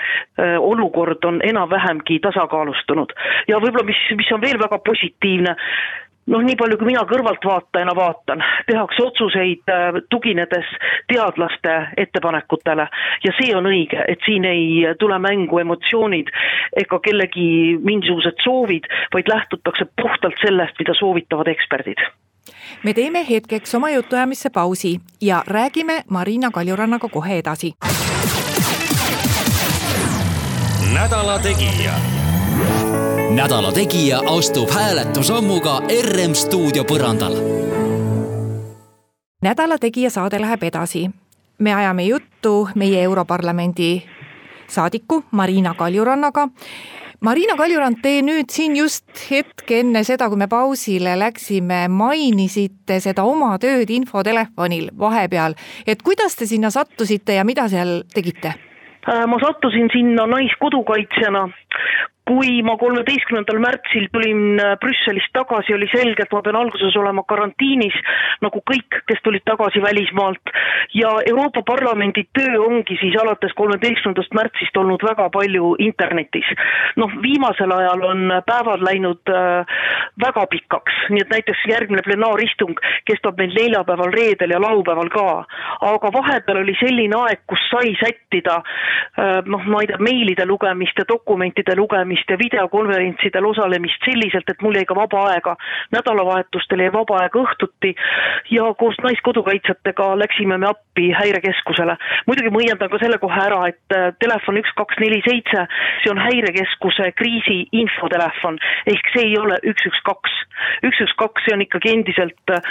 olukord 0.59 1.23
on 1.25 1.41
enam-vähemgi 1.43 2.19
tasakaalustunud. 2.19 3.13
ja 3.47 3.59
võib-olla, 3.59 3.85
mis, 3.85 4.01
mis 4.15 4.31
on 4.31 4.41
veel 4.41 4.59
väga 4.59 4.79
positiivne, 4.79 5.55
noh, 6.27 6.43
nii 6.45 6.55
palju, 6.59 6.77
kui 6.77 6.91
mina 6.91 7.03
kõrvaltvaatajana 7.09 7.95
vaatan, 7.97 8.43
tehakse 8.69 9.03
otsuseid 9.03 9.71
äh, 9.71 9.99
tuginedes 10.13 10.69
teadlaste 11.11 11.75
ettepanekutele. 11.97 12.87
Ja 13.25 13.35
see 13.39 13.55
on 13.57 13.69
õige, 13.69 14.03
et 14.07 14.21
siin 14.25 14.45
ei 14.45 14.95
tule 14.99 15.19
mängu 15.19 15.61
emotsioonid 15.63 16.31
ega 16.83 16.99
kellegi 17.03 17.77
mingisugused 17.83 18.41
soovid, 18.43 18.89
vaid 19.13 19.29
lähtutakse 19.31 19.87
puhtalt 20.01 20.37
sellest, 20.43 20.77
mida 20.79 20.95
soovitavad 20.97 21.51
eksperdid. 21.51 22.03
Me 22.83 22.93
teeme 22.93 23.25
hetkeks 23.29 23.75
oma 23.75 23.89
jutuajamisse 23.89 24.49
pausi 24.49 24.95
ja 25.21 25.43
räägime 25.47 26.01
Marina 26.09 26.51
Kaljurannaga 26.51 27.09
kohe 27.09 27.37
edasi. 27.37 27.73
nädala 30.93 31.39
Tegija 31.39 32.20
nädala 33.35 33.71
Tegija 33.71 34.17
astub 34.37 34.69
hääletusammuga 34.69 35.79
RM 36.03 36.33
stuudio 36.33 36.83
põrandal. 36.83 37.35
nädala 39.41 39.77
Tegija 39.77 40.09
saade 40.09 40.41
läheb 40.41 40.63
edasi. 40.63 41.09
me 41.59 41.73
ajame 41.73 42.03
juttu 42.03 42.69
meie 42.75 43.03
Europarlamendi 43.03 44.01
saadiku 44.67 45.23
Marina 45.31 45.73
Kaljurannaga. 45.73 46.47
Marina 47.21 47.55
Kaljurand, 47.55 47.97
te 48.01 48.21
nüüd 48.21 48.49
siin 48.49 48.75
just 48.75 49.31
hetk 49.31 49.71
enne 49.71 50.03
seda, 50.03 50.29
kui 50.29 50.37
me 50.37 50.47
pausile 50.47 51.19
läksime, 51.19 51.87
mainisite 51.87 52.99
seda 52.99 53.23
oma 53.23 53.57
tööd 53.59 53.89
infotelefonil 53.89 54.89
vahepeal, 54.99 55.53
et 55.87 56.01
kuidas 56.01 56.35
te 56.35 56.45
sinna 56.45 56.69
sattusite 56.69 57.33
ja 57.33 57.43
mida 57.43 57.69
seal 57.69 58.03
tegite? 58.13 58.53
Äh, 59.09 59.25
ma 59.27 59.37
sattusin 59.41 59.89
sinna 59.93 60.27
naiskodukaitsjana, 60.27 61.49
kui 62.31 62.61
ma 62.63 62.77
kolmeteistkümnendal 62.79 63.59
märtsil 63.59 64.07
tulin 64.13 64.59
äh, 64.61 64.75
Brüsselist 64.79 65.33
tagasi, 65.35 65.75
oli 65.75 65.89
selge, 65.91 66.23
et 66.23 66.31
ma 66.35 66.41
pean 66.45 66.57
alguses 66.59 66.95
olema 66.99 67.25
karantiinis, 67.27 67.97
nagu 68.43 68.61
kõik, 68.71 69.01
kes 69.09 69.19
tulid 69.25 69.43
tagasi 69.47 69.83
välismaalt. 69.83 70.53
ja 70.93 71.09
Euroopa 71.29 71.61
Parlamendi 71.67 72.23
töö 72.35 72.59
ongi 72.65 72.97
siis 72.99 73.15
alates 73.21 73.53
kolmeteistkümnendast 73.55 74.33
märtsist 74.35 74.77
olnud 74.77 75.03
väga 75.03 75.29
palju 75.29 75.75
internetis. 75.79 76.47
noh, 76.95 77.11
viimasel 77.21 77.71
ajal 77.71 78.05
on 78.11 78.33
päevad 78.47 78.85
läinud 78.87 79.33
äh, 79.35 79.75
väga 80.25 80.45
pikaks, 80.55 81.01
nii 81.09 81.25
et 81.25 81.35
näiteks 81.35 81.67
järgmine 81.69 82.03
plenaaristung 82.05 82.79
kestab 83.05 83.37
meil 83.37 83.53
neljapäeval, 83.55 84.11
reedel 84.15 84.55
ja 84.55 84.61
laupäeval 84.61 85.09
ka. 85.09 85.27
aga 85.91 86.13
vahepeal 86.13 86.63
oli 86.63 86.75
selline 86.79 87.19
aeg, 87.25 87.43
kus 87.47 87.67
sai 87.73 87.95
sättida 87.99 88.61
äh, 88.61 89.41
noh, 89.45 89.67
ma 89.67 89.83
ei 89.83 89.91
tea, 89.91 89.99
meilide 89.99 90.45
lugemist 90.45 90.97
ja 90.97 91.07
dokumentide 91.07 91.75
lugemist, 91.75 92.20
osalemist 92.21 92.29
ja 92.29 92.37
videokonverentsidel 92.37 93.45
osalemist 93.45 94.01
selliselt, 94.05 94.49
et 94.49 94.61
mul 94.61 94.75
jäi 94.75 94.85
ka 94.85 94.95
vaba 94.95 95.31
aega, 95.31 95.55
nädalavahetustel 95.91 96.79
jäi 96.79 96.91
vaba 96.93 97.21
aeg 97.21 97.35
õhtuti 97.35 97.95
ja 98.51 98.73
koos 98.77 98.95
naiskodukaitsjatega 99.03 100.17
läksime 100.19 100.57
me 100.57 100.67
appi 100.67 101.11
häirekeskusele. 101.11 101.97
muidugi 102.27 102.49
ma 102.49 102.59
õiendan 102.59 102.89
ka 102.89 102.99
selle 102.99 103.17
kohe 103.17 103.39
ära, 103.41 103.67
et 103.67 103.95
äh, 103.95 104.13
telefon 104.19 104.57
üks, 104.57 104.71
kaks, 104.75 104.99
neli, 104.99 105.21
seitse, 105.25 105.67
see 106.03 106.11
on 106.11 106.19
häirekeskuse 106.19 107.11
kriisi 107.15 107.67
infotelefon, 107.71 108.59
ehk 108.85 109.11
see 109.13 109.25
ei 109.31 109.37
ole 109.37 109.57
üks, 109.63 109.85
üks, 109.85 110.01
kaks. 110.05 110.31
üks, 110.83 111.01
üks, 111.01 111.15
kaks, 111.17 111.45
see 111.45 111.55
on 111.55 111.65
ikkagi 111.65 111.93
endiselt 111.95 112.53
äh, 112.53 112.61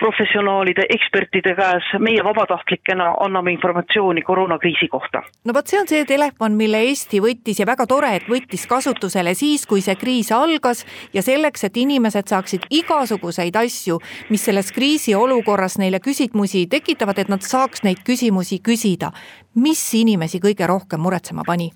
professionaalide, 0.00 0.86
ekspertide 0.90 1.54
käes, 1.58 1.90
meie 1.98 2.24
vabatahtlikena 2.24 3.12
anname 3.20 3.52
informatsiooni 3.52 4.22
koroonakriisi 4.22 4.88
kohta. 4.88 5.22
no 5.44 5.54
vot, 5.54 5.66
see 5.66 5.80
on 5.80 5.88
see 5.88 6.04
telefon, 6.08 6.56
mille 6.56 6.80
Eesti 6.86 7.20
võttis 7.20 7.60
ja 7.60 7.66
väga 7.66 7.86
tore, 7.86 8.14
et 8.16 8.28
võttis 8.30 8.66
ka 8.68 8.80
kasutusele 8.86 9.34
siis, 9.34 9.66
kui 9.66 9.82
see 9.82 9.96
kriis 9.98 10.30
algas 10.32 10.84
ja 11.14 11.22
selleks, 11.22 11.64
et 11.66 11.76
inimesed 11.76 12.28
saaksid 12.30 12.68
igasuguseid 12.70 13.56
asju, 13.58 13.98
mis 14.30 14.44
selles 14.46 14.70
kriisiolukorras 14.72 15.78
neile 15.82 15.98
küsimusi 16.00 16.66
tekitavad, 16.70 17.18
et 17.18 17.32
nad 17.32 17.42
saaks 17.42 17.82
neid 17.82 18.04
küsimusi 18.06 18.60
küsida. 18.62 19.12
mis 19.54 19.94
inimesi 19.94 20.38
kõige 20.38 20.66
rohkem 20.66 21.00
muretsema 21.00 21.42
pani? 21.46 21.72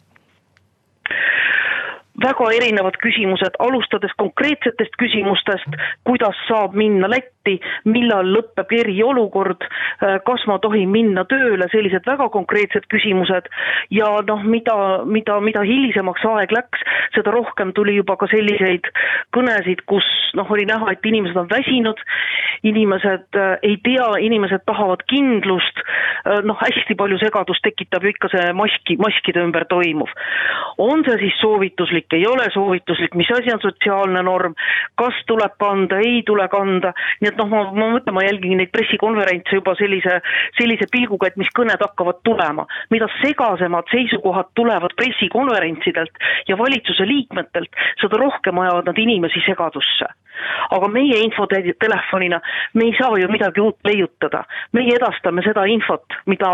Väga 2.23 2.51
erinevad 2.57 2.99
küsimused, 3.03 3.57
alustades 3.59 4.13
konkreetsetest 4.21 4.97
küsimustest, 5.01 5.79
kuidas 6.05 6.37
saab 6.49 6.77
minna 6.79 7.09
Lätti, 7.11 7.57
millal 7.89 8.29
lõpeb 8.35 8.73
eriolukord, 8.81 9.65
äh, 9.65 10.19
kas 10.27 10.45
ma 10.51 10.59
tohin 10.63 10.91
minna 10.93 11.25
tööle, 11.31 11.69
sellised 11.73 12.07
väga 12.07 12.29
konkreetsed 12.33 12.87
küsimused 12.93 13.49
ja 13.95 14.11
noh, 14.27 14.45
mida, 14.45 14.77
mida, 15.05 15.41
mida 15.41 15.65
hilisemaks 15.67 16.25
aeg 16.35 16.53
läks, 16.55 16.85
seda 17.17 17.33
rohkem 17.35 17.73
tuli 17.77 17.97
juba 17.97 18.19
ka 18.21 18.29
selliseid 18.31 18.87
kõnesid, 19.37 19.85
kus 19.91 20.07
noh, 20.37 20.49
oli 20.53 20.67
näha, 20.69 20.93
et 20.93 21.07
inimesed 21.07 21.39
on 21.41 21.49
väsinud, 21.51 22.01
inimesed 22.67 23.41
äh, 23.41 23.57
ei 23.67 23.79
tea, 23.85 24.09
inimesed 24.27 24.67
tahavad 24.69 25.03
kindlust, 25.11 25.81
äh, 25.81 26.43
noh, 26.45 26.59
hästi 26.61 26.97
palju 26.99 27.19
segadust 27.23 27.65
tekitab 27.65 28.05
ju 28.05 28.13
ikka 28.13 28.31
see 28.35 28.53
maski, 28.57 28.99
maskide 29.01 29.43
ümber 29.45 29.67
toimuv. 29.71 30.13
on 30.79 31.05
see 31.07 31.17
siis 31.25 31.41
soovituslik, 31.41 32.10
soovituslik, 32.11 32.13
ei 32.13 32.27
ole 32.27 32.51
soovituslik, 32.53 33.15
mis 33.15 33.31
asi 33.31 33.53
on 33.53 33.61
sotsiaalne 33.61 34.23
norm, 34.23 34.55
kas 34.97 35.15
tuleb 35.27 35.53
kanda, 35.59 35.99
ei 35.99 36.23
tule 36.27 36.49
kanda, 36.49 36.93
nii 37.21 37.29
et 37.29 37.37
noh, 37.37 37.49
ma, 37.49 37.73
ma 37.73 37.91
mõtlen, 37.95 38.15
ma 38.15 38.25
jälgin 38.25 38.59
neid 38.59 38.71
pressikonverentse 38.73 39.55
juba 39.57 39.75
sellise, 39.75 40.21
sellise 40.59 40.87
pilguga, 40.91 41.29
et 41.29 41.37
mis 41.37 41.51
kõned 41.57 41.81
hakkavad 41.81 42.23
tulema. 42.25 42.67
mida 42.91 43.07
segasemad 43.23 43.87
seisukohad 43.91 44.51
tulevad 44.55 44.95
pressikonverentsidelt 44.97 46.13
ja 46.49 46.57
valitsuse 46.59 47.07
liikmetelt, 47.07 47.71
seda 48.01 48.17
rohkem 48.17 48.59
ajavad 48.59 48.87
nad 48.87 48.99
inimesi 48.99 49.41
segadusse. 49.47 50.07
Aga 50.77 50.89
meie 50.93 51.21
infotelefonina, 51.25 52.41
me 52.75 52.89
ei 52.89 52.97
saa 52.99 53.19
ju 53.21 53.29
midagi 53.33 53.63
uut 53.63 53.79
leiutada, 53.87 54.45
meie 54.77 54.97
edastame 54.97 55.45
seda 55.47 55.65
infot, 55.71 56.19
mida 56.31 56.51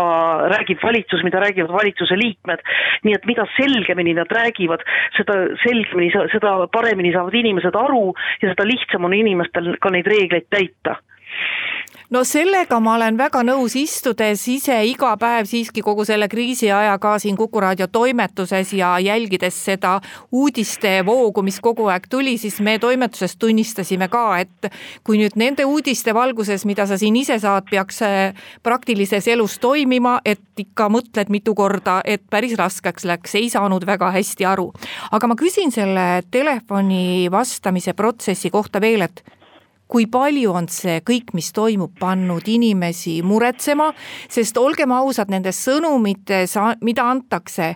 räägib 0.53 0.83
valitsus, 0.83 1.23
mida 1.27 1.41
räägivad 1.43 1.73
valitsuse 1.73 2.17
liikmed, 2.19 2.63
nii 3.07 3.17
et 3.17 3.27
mida 3.29 3.47
selgemini 3.57 4.15
nad 4.17 4.31
räägivad, 4.31 4.83
seda 5.17 5.39
selgemini, 5.63 6.11
seda 6.33 6.55
paremini 6.73 7.13
saavad 7.15 7.35
inimesed 7.37 7.75
aru 7.75 8.11
ja 8.41 8.53
seda 8.53 8.67
lihtsam 8.67 9.05
on 9.07 9.17
inimestel 9.17 9.75
ka 9.81 9.93
neid 9.93 10.09
reegleid 10.09 10.49
täita 10.53 10.97
no 12.09 12.23
sellega 12.23 12.79
ma 12.79 12.93
olen 12.95 13.17
väga 13.19 13.41
nõus, 13.43 13.75
istudes 13.79 14.45
ise 14.51 14.75
iga 14.87 15.11
päev 15.19 15.47
siiski 15.49 15.83
kogu 15.83 16.05
selle 16.07 16.29
kriisi 16.31 16.69
aja 16.71 16.95
ka 17.03 17.17
siin 17.19 17.35
Kuku 17.37 17.59
raadio 17.61 17.87
toimetuses 17.91 18.71
ja 18.73 18.93
jälgides 19.03 19.57
seda 19.67 19.97
uudistevoogu, 20.31 21.43
mis 21.43 21.59
kogu 21.63 21.89
aeg 21.91 22.07
tuli, 22.09 22.37
siis 22.39 22.61
me 22.63 22.77
toimetuses 22.79 23.35
tunnistasime 23.37 24.07
ka, 24.11 24.23
et 24.39 24.69
kui 25.03 25.19
nüüd 25.19 25.35
nende 25.35 25.67
uudiste 25.67 26.15
valguses, 26.15 26.65
mida 26.65 26.87
sa 26.87 26.97
siin 26.97 27.19
ise 27.19 27.39
saad, 27.43 27.67
peaks 27.69 28.01
praktilises 28.63 29.27
elus 29.27 29.59
toimima, 29.59 30.17
et 30.25 30.63
ikka 30.63 30.87
mõtled 30.93 31.31
mitu 31.33 31.53
korda, 31.57 31.99
et 32.05 32.23
päris 32.31 32.55
raskeks 32.57 33.05
läks, 33.05 33.35
ei 33.35 33.51
saanud 33.51 33.85
väga 33.85 34.13
hästi 34.15 34.47
aru. 34.47 34.71
aga 35.11 35.27
ma 35.27 35.35
küsin 35.35 35.71
selle 35.71 36.23
telefoni 36.31 37.27
vastamise 37.31 37.93
protsessi 37.93 38.49
kohta 38.49 38.81
veel, 38.81 39.01
et 39.01 39.23
kui 39.87 40.07
palju 40.11 40.53
on 40.53 40.67
see 40.71 40.99
kõik, 41.07 41.33
mis 41.37 41.51
toimub, 41.55 41.93
pannud 41.99 42.47
inimesi 42.47 43.21
muretsema, 43.23 43.91
sest 44.29 44.57
olgem 44.59 44.91
ausad, 44.95 45.31
nendes 45.31 45.59
sõnumites, 45.63 46.57
mida 46.83 47.07
antakse, 47.11 47.73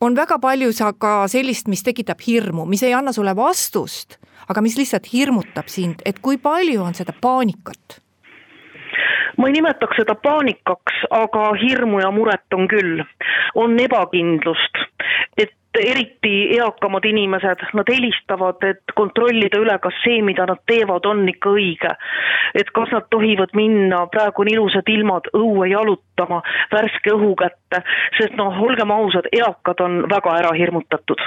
on 0.00 0.16
väga 0.16 0.38
palju 0.40 0.72
ka 0.98 1.26
sellist, 1.28 1.68
mis 1.68 1.84
tekitab 1.84 2.20
hirmu, 2.20 2.66
mis 2.66 2.82
ei 2.82 2.94
anna 2.94 3.12
sulle 3.12 3.36
vastust, 3.36 4.18
aga 4.48 4.62
mis 4.62 4.76
lihtsalt 4.78 5.06
hirmutab 5.12 5.68
sind, 5.68 6.02
et 6.04 6.20
kui 6.20 6.38
palju 6.38 6.82
on 6.82 6.94
seda 6.94 7.12
paanikat? 7.12 8.00
Ma 9.36 9.50
ei 9.50 9.52
nimetaks 9.52 9.98
seda 10.00 10.14
paanikaks, 10.16 11.02
aga 11.12 11.50
hirmu 11.60 12.00
ja 12.00 12.10
muret 12.10 12.54
on 12.56 12.68
küll. 12.68 13.02
on 13.54 13.78
ebakindlust, 13.80 14.85
eriti 15.80 16.34
eakamad 16.56 17.04
inimesed, 17.08 17.62
nad 17.76 17.90
helistavad, 17.92 18.62
et 18.66 18.94
kontrollida 18.98 19.60
üle, 19.62 19.76
kas 19.82 19.96
see, 20.04 20.20
mida 20.26 20.46
nad 20.48 20.60
teevad, 20.70 21.06
on 21.06 21.24
ikka 21.28 21.52
õige. 21.56 21.94
et 22.54 22.70
kas 22.72 22.92
nad 22.94 23.08
tohivad 23.10 23.52
minna, 23.58 24.06
praegu 24.06 24.42
on 24.42 24.48
ilusad 24.48 24.88
ilmad, 24.88 25.26
õue 25.36 25.68
jalutama, 25.68 26.40
värske 26.72 27.12
õhu 27.12 27.34
kätte, 27.36 27.82
sest 28.18 28.36
noh, 28.38 28.54
olgem 28.62 28.90
ausad, 28.94 29.28
eakad 29.32 29.82
on 29.84 30.04
väga 30.08 30.38
ära 30.40 30.54
hirmutatud. 30.56 31.20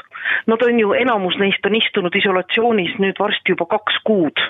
Nad 0.48 0.64
on 0.66 0.80
ju, 0.80 0.94
enamus 0.98 1.38
neist 1.38 1.66
on 1.66 1.76
istunud 1.76 2.16
isolatsioonis 2.16 2.98
nüüd 3.04 3.20
varsti 3.20 3.54
juba 3.54 3.70
kaks 3.78 4.02
kuud 4.08 4.50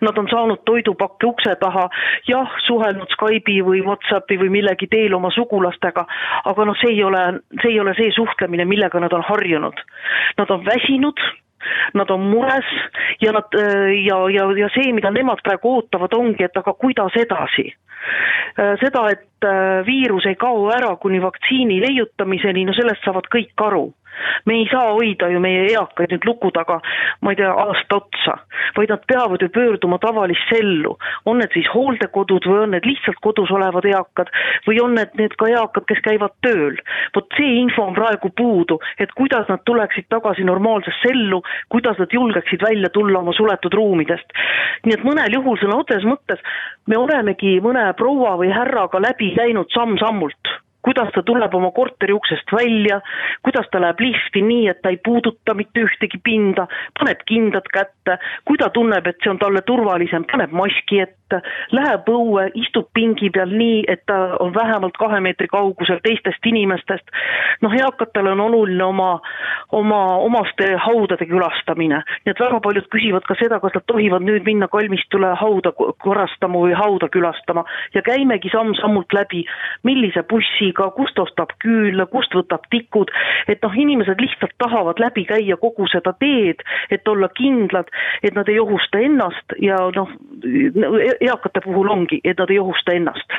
Nad 0.00 0.18
on 0.18 0.28
saanud 0.30 0.62
toidupakke 0.68 1.26
ukse 1.28 1.54
taha, 1.60 1.86
jah, 2.28 2.52
suhelnud 2.66 3.10
Skype'i 3.14 3.62
või 3.64 3.82
Whatsappi 3.86 4.38
või 4.40 4.50
millegi 4.58 4.88
teel 4.92 5.16
oma 5.16 5.30
sugulastega, 5.34 6.06
aga 6.44 6.68
noh, 6.68 6.76
see 6.80 6.94
ei 6.96 7.02
ole, 7.04 7.24
see 7.62 7.72
ei 7.72 7.80
ole 7.80 7.96
see 7.98 8.12
suhtlemine, 8.14 8.68
millega 8.68 9.00
nad 9.00 9.14
on 9.16 9.24
harjunud. 9.26 9.82
Nad 10.38 10.52
on 10.52 10.64
väsinud, 10.66 11.22
nad 11.94 12.10
on 12.10 12.28
mures 12.30 12.68
ja 13.20 13.32
nad 13.32 13.56
ja, 13.56 14.20
ja, 14.30 14.46
ja 14.60 14.70
see, 14.74 14.92
mida 14.94 15.10
nemad 15.10 15.42
praegu 15.44 15.78
ootavad, 15.78 16.14
ongi, 16.14 16.44
et 16.44 16.56
aga 16.56 16.74
kuidas 16.74 17.16
edasi. 17.16 17.70
seda, 18.80 19.08
et 19.10 19.46
viirus 19.86 20.26
ei 20.26 20.36
kao 20.38 20.68
ära 20.72 20.92
kuni 20.96 21.18
vaktsiini 21.22 21.80
leiutamiseni, 21.82 22.64
no 22.64 22.74
sellest 22.76 23.04
saavad 23.04 23.26
kõik 23.32 23.66
aru 23.66 23.88
me 24.44 24.54
ei 24.60 24.66
saa 24.70 24.92
hoida 24.92 25.28
ju 25.32 25.40
meie 25.40 25.66
eakaid 25.72 26.12
nüüd 26.14 26.26
luku 26.28 26.50
taga, 26.54 26.80
ma 27.20 27.32
ei 27.32 27.38
tea, 27.40 27.50
aasta 27.50 28.00
otsa, 28.00 28.36
vaid 28.76 28.92
nad 28.92 29.04
peavad 29.08 29.42
ju 29.42 29.48
pöörduma 29.52 29.98
tavalisse 29.98 30.58
ellu. 30.60 30.96
on 31.26 31.38
need 31.38 31.52
siis 31.52 31.68
hooldekodud 31.74 32.46
või 32.46 32.62
on 32.64 32.74
need 32.74 32.86
lihtsalt 32.86 33.20
kodus 33.22 33.50
olevad 33.50 33.84
eakad 33.84 34.30
või 34.66 34.80
on 34.82 34.94
need 34.94 35.14
need 35.20 35.36
ka 35.38 35.48
eakad, 35.52 35.86
kes 35.86 36.02
käivad 36.04 36.34
tööl. 36.46 36.76
vot 37.14 37.38
see 37.38 37.56
info 37.60 37.86
on 37.86 37.94
praegu 37.94 38.30
puudu, 38.36 38.78
et 38.98 39.12
kuidas 39.12 39.48
nad 39.48 39.64
tuleksid 39.64 40.08
tagasi 40.08 40.44
normaalsesse 40.44 41.12
ellu, 41.12 41.42
kuidas 41.68 41.98
nad 41.98 42.12
julgeksid 42.12 42.62
välja 42.62 42.90
tulla 42.90 43.18
oma 43.18 43.32
suletud 43.32 43.74
ruumidest. 43.74 44.32
nii 44.84 44.94
et 44.94 45.04
mõnel 45.04 45.32
juhul 45.38 45.58
sõna 45.58 45.80
otseses 45.80 46.04
mõttes 46.04 46.40
me 46.86 46.96
olemegi 46.96 47.58
mõne 47.60 47.92
proua 47.96 48.36
või 48.36 48.52
härraga 48.52 49.00
läbi 49.02 49.34
käinud 49.36 49.72
samm-sammult 49.74 50.65
kuidas 50.86 51.10
ta 51.14 51.22
tuleb 51.26 51.54
oma 51.54 51.72
korteri 51.74 52.14
uksest 52.14 52.52
välja, 52.54 53.00
kuidas 53.42 53.66
ta 53.72 53.80
läheb 53.82 54.00
lifti 54.00 54.42
nii, 54.46 54.68
et 54.70 54.82
ta 54.82 54.92
ei 54.94 55.00
puuduta 55.02 55.54
mitte 55.58 55.82
ühtegi 55.82 56.20
pinda, 56.22 56.68
paneb 56.98 57.24
kindad 57.26 57.66
kätte, 57.74 58.18
kui 58.46 58.58
ta 58.60 58.70
tunneb, 58.70 59.06
et 59.10 59.18
see 59.22 59.32
on 59.32 59.40
talle 59.42 59.64
turvalisem, 59.66 60.24
paneb 60.30 60.54
maski 60.54 61.00
ette, 61.02 61.40
läheb 61.74 62.06
õue, 62.10 62.44
istub 62.62 62.86
pingi 62.94 63.32
peal 63.34 63.50
nii, 63.50 63.82
et 63.90 64.04
ta 64.06 64.36
on 64.42 64.54
vähemalt 64.54 64.94
kahe 65.00 65.18
meetri 65.24 65.50
kaugusel 65.50 65.98
teistest 66.04 66.46
inimestest. 66.46 67.10
noh, 67.64 67.72
eakatel 67.72 68.30
on 68.30 68.40
oluline 68.40 68.84
oma, 68.84 69.10
oma 69.72 70.00
omaste 70.22 70.68
haudade 70.86 71.26
külastamine, 71.26 72.02
nii 72.24 72.34
et 72.34 72.40
väga 72.40 72.60
paljud 72.62 72.86
küsivad 72.92 73.26
ka 73.26 73.34
seda, 73.40 73.58
kas 73.60 73.74
nad 73.74 73.86
tohivad 73.90 74.22
nüüd 74.22 74.46
minna 74.46 74.68
kalmistule 74.68 75.32
hauda 75.40 75.72
korrastama 75.74 76.62
või 76.62 76.76
hauda 76.78 77.08
külastama 77.10 77.64
ja 77.94 78.04
käimegi 78.06 78.52
samm-sammult 78.52 79.16
läbi, 79.16 79.42
millise 79.82 80.22
bussi 80.30 80.70
poodiga, 80.76 80.90
kust 80.94 81.18
ostab 81.18 81.50
küüle, 81.62 82.06
kust 82.10 82.34
võtab 82.34 82.64
tikud, 82.70 83.10
et 83.48 83.62
noh, 83.62 83.72
inimesed 83.72 84.20
lihtsalt 84.20 84.52
tahavad 84.58 84.98
läbi 84.98 85.24
käia 85.24 85.56
kogu 85.56 85.86
seda 85.88 86.12
teed, 86.18 86.62
et 86.90 87.08
olla 87.08 87.28
kindlad, 87.28 87.88
et 88.22 88.34
nad 88.34 88.48
ei 88.48 88.58
ohusta 88.58 88.98
ennast 88.98 89.56
ja 89.60 89.76
noh, 89.94 90.08
eakate 91.20 91.60
puhul 91.64 91.88
ongi, 91.88 92.20
et 92.24 92.38
nad 92.38 92.50
ei 92.50 92.58
ohusta 92.58 92.92
ennast. 92.92 93.32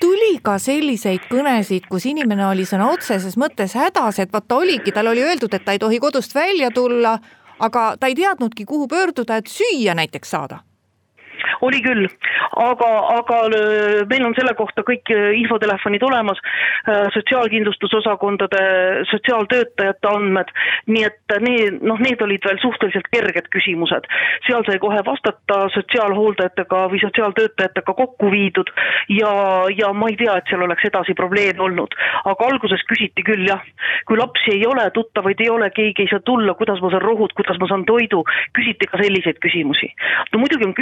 Tuli 0.00 0.40
ka 0.42 0.58
selliseid 0.58 1.28
kõnesid, 1.30 1.86
kus 1.88 2.06
inimene 2.06 2.46
oli 2.46 2.64
sõna 2.66 2.90
otseses 2.92 3.36
mõttes 3.38 3.76
hädas, 3.78 4.18
et 4.18 4.32
vaata 4.32 4.56
oligi, 4.56 4.92
tal 4.92 5.06
oli 5.06 5.22
öeldud, 5.22 5.54
et 5.54 5.64
ta 5.64 5.72
ei 5.72 5.78
tohi 5.78 6.00
kodust 6.02 6.34
välja 6.34 6.70
tulla, 6.74 7.18
aga 7.60 7.94
ta 8.00 8.10
ei 8.10 8.18
teadnudki, 8.18 8.66
kuhu 8.66 8.88
pöörduda, 8.88 9.38
et 9.38 9.46
süüa 9.46 9.94
näiteks 9.94 10.30
saada 10.30 10.62
oli 11.66 11.80
küll, 11.84 12.06
aga, 12.58 12.90
aga 13.18 13.38
äh, 13.48 14.02
meil 14.10 14.26
on 14.26 14.34
selle 14.38 14.54
kohta 14.58 14.84
kõik 14.86 15.10
äh, 15.14 15.32
infotelefonid 15.40 16.02
olemas, 16.06 16.40
äh, 16.86 17.06
sotsiaalkindlustusosakondade 17.14 18.62
sotsiaaltöötajate 19.10 20.10
andmed, 20.10 20.52
nii 20.90 21.04
et 21.08 21.36
need, 21.44 21.80
noh, 21.86 22.00
need 22.02 22.22
olid 22.24 22.44
veel 22.46 22.60
suhteliselt 22.62 23.08
kerged 23.14 23.48
küsimused. 23.54 24.08
seal 24.46 24.64
sai 24.66 24.78
kohe 24.82 25.00
vastata 25.06 25.66
sotsiaalhooldajatega 25.74 26.84
või 26.92 27.00
sotsiaaltöötajatega 27.02 27.94
kokku 27.94 28.30
viidud 28.32 28.70
ja, 29.12 29.32
ja 29.76 29.92
ma 29.96 30.10
ei 30.10 30.18
tea, 30.20 30.36
et 30.38 30.50
seal 30.50 30.64
oleks 30.66 30.86
edasi 30.88 31.14
probleeme 31.18 31.62
olnud. 31.62 31.94
aga 32.24 32.48
alguses 32.48 32.82
küsiti 32.88 33.24
küll 33.26 33.46
jah, 33.48 33.62
kui 34.06 34.18
lapsi 34.18 34.56
ei 34.56 34.66
ole, 34.66 34.88
tuttavaid 34.94 35.40
ei 35.40 35.50
ole, 35.50 35.70
keegi 35.74 36.06
ei 36.06 36.10
saa 36.10 36.24
tulla, 36.24 36.54
kuidas 36.58 36.80
ma 36.82 36.90
saan 36.92 37.04
rohud, 37.04 37.34
kuidas 37.38 37.58
ma 37.62 37.68
saan 37.70 37.84
toidu, 37.88 38.22
küsiti 38.56 38.88
ka 38.90 39.00
selliseid 39.02 39.38
küsimusi. 39.42 39.92
no 40.32 40.42
muidugi 40.42 40.66
on 40.66 40.74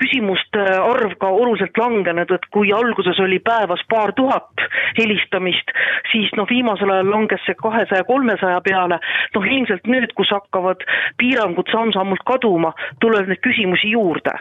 küsimuste 0.00 0.24
küsimuste 0.24 0.62
arv 0.78 1.16
ka 1.18 1.28
oluliselt 1.28 1.76
langenud, 1.78 2.30
et 2.30 2.46
kui 2.52 2.72
alguses 2.72 3.18
oli 3.20 3.38
päevas 3.38 3.82
paar 3.88 4.12
tuhat 4.12 4.66
helistamist, 4.98 5.70
siis 6.12 6.30
noh, 6.36 6.46
viimasel 6.48 6.90
ajal 6.90 7.10
langes 7.10 7.44
see 7.46 7.54
kahesaja, 7.54 8.04
kolmesaja 8.04 8.60
peale, 8.64 9.00
noh 9.34 9.44
ilmselt 9.44 9.86
nüüd, 9.86 10.14
kus 10.14 10.30
hakkavad 10.30 10.84
piirangud 11.18 11.70
samm-sammult 11.70 12.24
kaduma, 12.26 12.74
tuleb 13.00 13.28
neid 13.28 13.42
küsimusi 13.44 13.94
juurde 13.94 14.36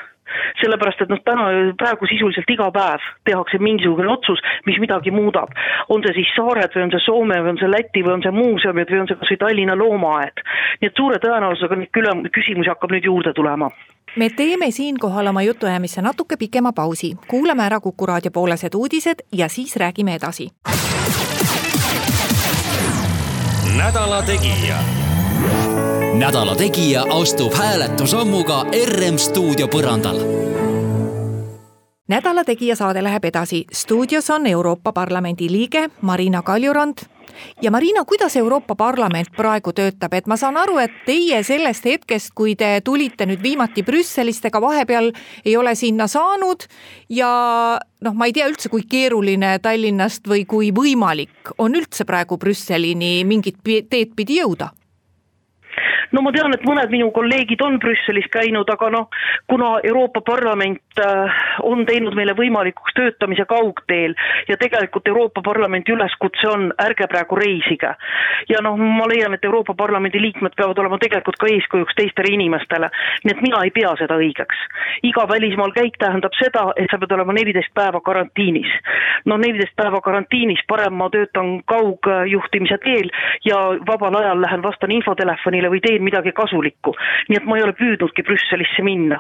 sellepärast, 0.57 1.01
et 1.03 1.11
noh, 1.11 1.19
täna 1.27 1.49
praegu 1.77 2.07
sisuliselt 2.09 2.49
iga 2.49 2.69
päev 2.73 3.03
tehakse 3.27 3.59
mingisugune 3.61 4.09
otsus, 4.09 4.39
mis 4.65 4.79
midagi 4.81 5.11
muudab. 5.11 5.51
on 5.89 6.01
see 6.01 6.15
siis 6.15 6.31
saared 6.33 6.73
või 6.73 6.87
on 6.87 6.93
see 6.93 7.05
Soome 7.05 7.37
või 7.43 7.53
on 7.53 7.59
see 7.61 7.69
Läti 7.69 8.01
või 8.01 8.15
on 8.15 8.23
see 8.23 8.33
muuseumid 8.33 8.89
või 8.89 9.03
on 9.03 9.11
see 9.11 9.19
kasvõi 9.19 9.41
Tallinna 9.43 9.75
loomaaed. 9.77 10.41
nii 10.81 10.89
et 10.89 10.97
suure 10.97 11.19
tõenäosusega 11.21 11.77
neid 11.77 12.31
küsimusi 12.33 12.71
hakkab 12.71 12.95
nüüd 12.95 13.05
juurde 13.11 13.33
tulema 13.33 13.69
me 14.15 14.29
teeme 14.29 14.71
siinkohal 14.71 15.27
oma 15.27 15.41
jutuajamisse 15.41 16.01
natuke 16.01 16.37
pikema 16.37 16.73
pausi, 16.73 17.17
kuulame 17.27 17.63
ära 17.65 17.79
Kuku 17.79 18.05
raadio 18.05 18.31
poolesed 18.31 18.73
uudised 18.75 19.15
ja 19.31 19.49
siis 19.49 19.75
räägime 19.75 20.15
edasi. 20.15 20.49
nädala 23.77 24.21
Tegija. 24.21 24.77
nädala 26.13 26.55
Tegija 26.55 27.05
astub 27.09 27.53
hääletusammuga 27.53 28.65
RM 28.85 29.17
stuudio 29.17 29.67
põrandal 29.67 30.17
nädala 32.07 32.43
Tegija 32.43 32.75
saade 32.75 33.03
läheb 33.03 33.25
edasi, 33.25 33.65
stuudios 33.71 34.29
on 34.29 34.47
Euroopa 34.47 34.91
Parlamendi 34.93 35.51
liige 35.51 35.89
Marina 36.01 36.41
Kaljurand. 36.41 36.97
Ja 37.61 37.71
Marina, 37.71 38.05
kuidas 38.05 38.35
Euroopa 38.35 38.75
Parlament 38.75 39.31
praegu 39.37 39.73
töötab, 39.73 40.13
et 40.13 40.27
ma 40.27 40.37
saan 40.37 40.57
aru, 40.57 40.77
et 40.77 40.91
teie 41.05 41.39
sellest 41.43 41.85
hetkest, 41.85 42.33
kui 42.35 42.55
te 42.55 42.81
tulite 42.83 43.25
nüüd 43.25 43.41
viimati 43.41 43.83
Brüsselist, 43.83 44.45
ega 44.45 44.61
vahepeal 44.61 45.09
ei 45.45 45.55
ole 45.57 45.73
sinna 45.75 46.07
saanud. 46.07 46.67
Ja 47.09 47.31
noh, 48.01 48.13
ma 48.13 48.29
ei 48.29 48.35
tea 48.35 48.51
üldse, 48.51 48.69
kui 48.69 48.83
keeruline 48.89 49.55
Tallinnast 49.63 50.27
või 50.29 50.45
kui 50.45 50.69
võimalik 50.75 51.55
on 51.57 51.79
üldse 51.79 52.05
praegu 52.05 52.37
Brüsselini 52.37 53.23
mingit 53.25 53.63
teed 53.63 54.13
pidi 54.15 54.41
jõuda 54.43 54.73
no 56.11 56.21
ma 56.21 56.31
tean, 56.35 56.53
et 56.55 56.65
mõned 56.67 56.91
minu 56.91 57.09
kolleegid 57.15 57.61
on 57.65 57.79
Brüsselis 57.81 58.27
käinud, 58.33 58.69
aga 58.69 58.89
noh, 58.93 59.09
kuna 59.49 59.77
Euroopa 59.83 60.21
Parlament 60.25 60.99
äh, 60.99 61.41
on 61.63 61.85
teinud 61.85 62.15
meile 62.17 62.35
võimalikuks 62.37 62.95
töötamise 62.97 63.45
kaugteel 63.49 64.15
ja 64.49 64.57
tegelikult 64.59 65.07
Euroopa 65.07 65.41
Parlamendi 65.45 65.93
üleskutse 65.93 66.49
on, 66.49 66.71
ärge 66.81 67.07
praegu 67.11 67.37
reisige. 67.39 67.93
ja 68.49 68.61
noh, 68.61 68.77
ma 68.77 69.07
leian, 69.09 69.33
et 69.33 69.45
Euroopa 69.45 69.73
Parlamendi 69.77 70.21
liikmed 70.21 70.55
peavad 70.57 70.79
olema 70.79 70.99
tegelikult 71.01 71.39
ka 71.39 71.47
eeskujuks 71.51 71.95
teistele 71.95 72.33
inimestele, 72.33 72.89
nii 73.23 73.35
et 73.35 73.41
mina 73.45 73.63
ei 73.63 73.71
pea 73.71 73.93
seda 73.99 74.17
õigeks. 74.19 74.65
iga 75.03 75.27
välismaal 75.29 75.73
käik 75.75 75.97
tähendab 75.99 76.35
seda, 76.39 76.71
et 76.77 76.91
sa 76.91 76.97
pead 76.97 77.11
olema 77.11 77.33
neliteist 77.33 77.73
päeva 77.73 78.01
karantiinis. 78.01 78.71
no 79.25 79.37
neliteist 79.37 79.75
päeva 79.75 80.01
karantiinis, 80.01 80.63
parem 80.67 80.93
ma 80.93 81.09
töötan 81.09 81.61
kaugjuhtimise 81.65 82.77
teel 82.83 83.09
ja 83.45 83.57
vabal 83.87 84.15
ajal 84.19 84.41
lähen 84.41 84.63
vastan 84.63 84.91
infotelefonile 84.91 85.69
või 85.69 85.81
teen 85.93 86.03
midagi 86.05 86.33
kasulikku. 86.35 86.95
nii 87.29 87.37
et 87.37 87.45
ma 87.47 87.57
ei 87.57 87.63
ole 87.63 87.75
püüdnudki 87.77 88.25
Brüsselisse 88.25 88.83
minna. 88.83 89.19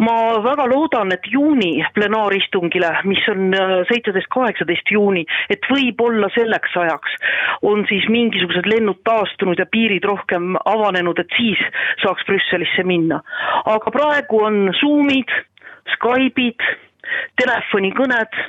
ma 0.00 0.40
väga 0.40 0.64
loodan, 0.64 1.12
et 1.12 1.26
juuni 1.28 1.84
plenaaristungile, 1.94 2.90
mis 3.04 3.20
on 3.28 3.52
äh, 3.52 3.72
seitseteist, 3.90 4.30
kaheksateist 4.32 4.92
juuni, 4.94 5.26
et 5.52 5.66
võib-olla 5.68 6.30
selleks 6.32 6.76
ajaks 6.82 7.18
on 7.68 7.84
siis 7.90 8.06
mingisugused 8.08 8.64
lennud 8.64 9.02
taastunud 9.04 9.60
ja 9.60 9.66
piirid 9.68 10.06
rohkem 10.08 10.56
avanenud, 10.64 11.20
et 11.20 11.36
siis 11.36 11.60
saaks 12.02 12.24
Brüsselisse 12.28 12.86
minna. 12.88 13.20
aga 13.66 13.92
praegu 13.92 14.40
on 14.46 14.70
Zoom'id, 14.80 15.36
Skype'id, 15.92 16.64
telefonikõned 17.36 18.40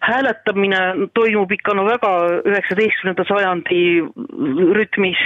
hääletamine 0.00 1.08
toimub 1.14 1.52
ikka 1.52 1.74
no 1.76 1.84
väga 1.88 2.10
üheksateistkümnenda 2.48 3.24
sajandi 3.28 3.82
rütmis. 4.76 5.20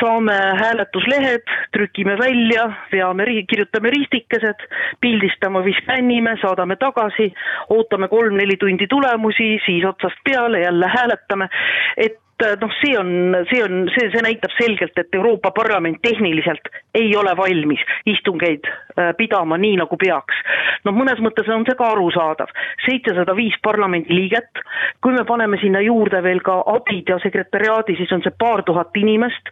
Saame 0.00 0.34
hääletuslehed 0.60 1.46
trükime 1.72 2.18
välja, 2.18 2.66
veame, 2.92 3.26
kirjutame 3.48 3.90
ristikesed, 3.94 4.66
pildistame 5.00 5.62
või 5.64 5.74
skännime, 5.80 6.36
saadame 6.42 6.76
tagasi, 6.76 7.32
ootame 7.70 8.08
kolm-neli 8.08 8.56
tundi 8.60 8.86
tulemusi, 8.90 9.56
siis 9.66 9.84
otsast 9.84 10.22
peale 10.24 10.60
jälle 10.60 10.88
hääletame, 10.96 11.48
et 11.96 12.20
noh, 12.42 12.72
see 12.80 12.98
on, 12.98 13.34
see 13.50 13.62
on, 13.64 13.86
see, 13.94 14.10
see 14.12 14.22
näitab 14.24 14.52
selgelt, 14.58 14.98
et 14.98 15.14
Euroopa 15.14 15.50
Parlament 15.56 15.98
tehniliselt 16.02 16.68
ei 16.94 17.16
ole 17.16 17.32
valmis 17.36 17.80
istungeid 18.06 18.68
äh, 18.68 19.14
pidama 19.16 19.56
nii, 19.56 19.76
nagu 19.80 19.96
peaks. 19.96 20.40
noh, 20.84 20.94
mõnes 20.94 21.20
mõttes 21.24 21.48
on 21.52 21.64
see 21.66 21.76
ka 21.78 21.88
arusaadav, 21.94 22.52
seitsesada 22.84 23.34
viis 23.36 23.56
parlamendiliiget, 23.64 24.60
kui 25.02 25.16
me 25.16 25.24
paneme 25.28 25.58
sinna 25.60 25.80
juurde 25.80 26.22
veel 26.22 26.42
ka 26.44 26.58
abid 26.76 27.08
ja 27.08 27.18
sekretäriaadi, 27.22 27.96
siis 27.96 28.12
on 28.12 28.22
see 28.24 28.34
paar 28.38 28.62
tuhat 28.68 28.94
inimest, 28.96 29.50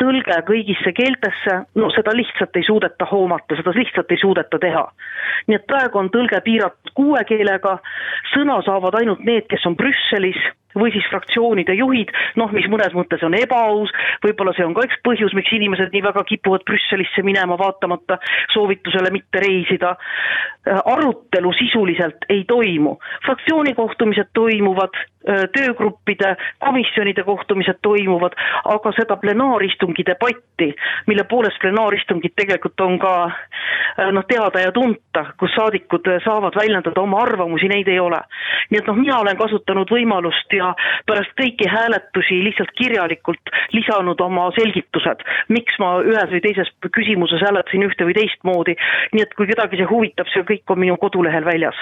tõlge 0.00 0.40
kõigisse 0.48 0.94
keeltesse, 0.96 1.58
no 1.76 1.92
seda 1.94 2.16
lihtsalt 2.16 2.56
ei 2.56 2.66
suudeta 2.66 3.08
hoomata, 3.12 3.60
seda 3.60 3.76
lihtsalt 3.76 4.10
ei 4.10 4.20
suudeta 4.20 4.58
teha. 4.58 4.88
nii 5.46 5.58
et 5.58 5.66
praegu 5.66 5.98
on 5.98 6.10
tõlge 6.10 6.40
piiratud 6.44 6.96
kuue 6.96 7.22
keelega, 7.28 7.78
sõna 8.32 8.60
saavad 8.64 8.96
ainult 9.00 9.24
need, 9.26 9.46
kes 9.50 9.66
on 9.68 9.76
Brüsselis 9.76 10.40
või 10.78 10.92
siis 10.94 11.06
fraktsioonide 11.10 11.74
juhid, 11.78 12.12
noh, 12.40 12.52
mis 12.56 12.68
mõnes 12.72 12.94
mõttes 12.96 13.22
on 13.26 13.36
ebaaus, 13.38 13.92
võib-olla 14.24 14.54
see 14.56 14.66
on 14.66 14.74
ka 14.76 14.86
üks 14.86 15.00
põhjus, 15.06 15.34
miks 15.36 15.52
inimesed 15.52 15.92
nii 15.92 16.04
väga 16.04 16.24
kipuvad 16.28 16.64
Brüsselisse 16.68 17.24
minema, 17.26 17.58
vaatamata 17.60 18.18
soovitusele 18.54 19.12
mitte 19.14 19.42
reisida. 19.44 19.96
arutelu 20.84 21.52
sisuliselt 21.58 22.24
ei 22.30 22.44
toimu, 22.46 22.96
fraktsiooni 23.26 23.74
kohtumised 23.74 24.30
toimuvad, 24.34 24.94
töögruppide, 25.54 26.34
komisjonide 26.58 27.22
kohtumised 27.26 27.78
toimuvad, 27.82 28.34
aga 28.64 28.92
seda 28.96 29.16
plenaaristungi 29.20 30.06
debatti, 30.06 30.72
mille 31.06 31.24
poolest 31.30 31.60
plenaaristungid 31.62 32.34
tegelikult 32.36 32.80
on 32.80 32.98
ka 33.02 33.12
noh, 34.12 34.24
teada 34.28 34.64
ja 34.64 34.72
tunta, 34.72 35.26
kus 35.38 35.52
saadikud 35.54 36.08
saavad 36.24 36.56
väljendada 36.56 37.00
oma 37.00 37.22
arvamusi, 37.26 37.68
neid 37.68 37.88
ei 37.88 38.00
ole. 38.00 38.20
nii 38.70 38.80
et 38.80 38.86
noh, 38.88 38.96
mina 38.96 39.18
olen 39.20 39.36
kasutanud 39.36 39.90
võimalust 39.90 40.52
ja 40.56 40.62
ja 40.62 40.74
pärast 41.08 41.34
kõiki 41.38 41.68
hääletusi 41.70 42.40
lihtsalt 42.46 42.72
kirjalikult 42.78 43.52
lisanud 43.76 44.20
oma 44.24 44.48
selgitused, 44.58 45.24
miks 45.52 45.78
ma 45.82 45.94
ühes 46.04 46.30
või 46.34 46.42
teises 46.44 46.70
küsimuses 46.94 47.42
hääletasin 47.44 47.86
ühte 47.88 48.06
või 48.08 48.16
teistmoodi. 48.18 48.76
nii 49.12 49.24
et 49.26 49.34
kui 49.38 49.50
kedagi 49.50 49.80
see 49.80 49.90
huvitab, 49.90 50.30
see 50.32 50.46
kõik 50.52 50.74
on 50.74 50.82
minu 50.84 50.96
kodulehel 51.00 51.44
väljas. 51.44 51.78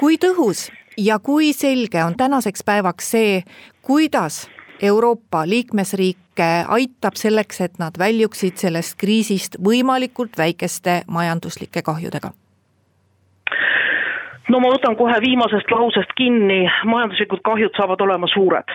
kui 0.00 0.16
tõhus 0.16 0.70
ja 0.96 1.18
kui 1.18 1.52
selge 1.52 2.04
on 2.04 2.16
tänaseks 2.16 2.64
päevaks 2.64 3.10
see, 3.10 3.42
kuidas 3.82 4.50
Euroopa 4.82 5.48
liikmesriike 5.48 6.48
aitab 6.68 7.14
selleks, 7.14 7.60
et 7.60 7.78
nad 7.78 7.98
väljuksid 7.98 8.56
sellest 8.56 8.98
kriisist 8.98 9.56
võimalikult 9.64 10.38
väikeste 10.38 11.02
majanduslike 11.08 11.82
kahjudega? 11.82 12.30
No 14.48 14.60
ma 14.60 14.68
võtan 14.74 14.96
kohe 14.96 15.20
viimasest 15.24 15.70
lausest 15.70 16.12
kinni, 16.16 16.66
majanduslikud 16.84 17.40
kahjud 17.44 17.72
saavad 17.76 18.00
olema 18.04 18.28
suured 18.28 18.74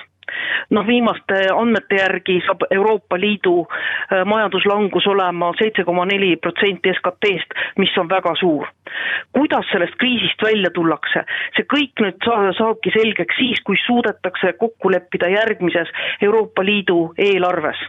noh, 0.69 0.88
viimaste 0.88 1.41
andmete 1.56 1.99
järgi 1.99 2.39
saab 2.45 2.65
Euroopa 2.71 3.19
Liidu 3.19 3.56
äh, 3.65 4.25
majanduslangus 4.25 5.08
olema 5.08 5.52
seitse 5.60 5.84
koma 5.88 6.06
neli 6.06 6.36
protsenti 6.38 6.93
SKT-st, 6.93 7.56
mis 7.78 7.97
on 7.97 8.10
väga 8.10 8.36
suur. 8.39 8.67
kuidas 9.34 9.65
sellest 9.71 9.95
kriisist 10.02 10.41
välja 10.43 10.71
tullakse, 10.73 11.23
see 11.56 11.67
kõik 11.75 12.02
nüüd 12.02 12.17
sa-, 12.25 12.54
saabki 12.58 12.91
selgeks 12.95 13.38
siis, 13.38 13.62
kui 13.65 13.78
suudetakse 13.86 14.54
kokku 14.58 14.91
leppida 14.91 15.30
järgmises 15.30 15.91
Euroopa 16.25 16.65
Liidu 16.65 17.13
eelarves 17.17 17.86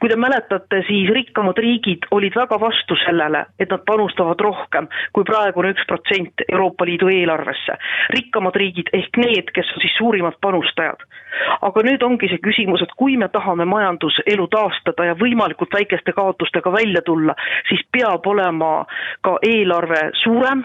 kui 0.00 0.10
te 0.10 0.16
mäletate, 0.16 0.82
siis 0.88 1.10
rikkamad 1.14 1.58
riigid 1.58 2.06
olid 2.10 2.34
väga 2.36 2.58
vastu 2.60 2.96
sellele, 3.04 3.44
et 3.58 3.70
nad 3.70 3.84
panustavad 3.86 4.40
rohkem 4.40 4.88
kui 5.12 5.24
praegune 5.24 5.72
üks 5.74 5.86
protsent 5.88 6.44
Euroopa 6.48 6.84
Liidu 6.84 7.08
eelarvesse. 7.08 7.78
rikkamad 8.16 8.56
riigid 8.56 8.90
ehk 8.92 9.16
need, 9.16 9.50
kes 9.54 9.72
on 9.74 9.80
siis 9.80 9.96
suurimad 9.98 10.38
panustajad. 10.40 11.06
aga 11.62 11.82
nüüd 11.82 12.02
ongi 12.02 12.28
see 12.28 12.38
küsimus, 12.38 12.82
et 12.82 12.94
kui 12.96 13.16
me 13.16 13.28
tahame 13.28 13.64
majanduselu 13.64 14.46
taastada 14.48 15.04
ja 15.04 15.14
võimalikult 15.14 15.74
väikeste 15.74 16.12
kaotustega 16.12 16.72
välja 16.72 17.02
tulla, 17.02 17.34
siis 17.68 17.82
peab 17.92 18.26
olema 18.26 18.86
ka 19.22 19.38
eelarve 19.42 20.10
suurem 20.22 20.64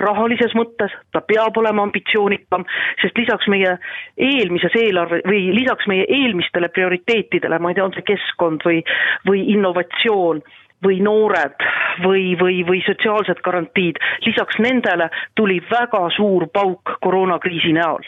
rahalises 0.00 0.54
mõttes, 0.56 0.94
ta 1.12 1.20
peab 1.20 1.56
olema 1.60 1.84
ambitsioonikam, 1.86 2.64
sest 3.02 3.18
lisaks 3.18 3.48
meie 3.52 3.76
eelmises 4.16 4.76
eelarve 4.78 5.20
või 5.26 5.50
lisaks 5.56 5.88
meie 5.90 6.06
eelmistele 6.08 6.70
prioriteetidele, 6.72 7.58
ma 7.58 7.72
ei 7.72 7.78
tea, 7.78 7.84
on 7.84 7.96
see 7.96 8.06
keskkond 8.12 8.64
või, 8.66 8.82
või 9.28 9.44
innovatsioon 9.54 10.42
või 10.84 11.00
noored 11.04 11.66
või, 12.04 12.30
või, 12.40 12.62
või 12.64 12.80
sotsiaalsed 12.86 13.42
garantiid, 13.44 14.00
lisaks 14.24 14.56
nendele 14.62 15.10
tuli 15.36 15.60
väga 15.70 16.06
suur 16.16 16.48
pauk 16.54 16.96
koroonakriisi 17.04 17.74
näol 17.76 18.06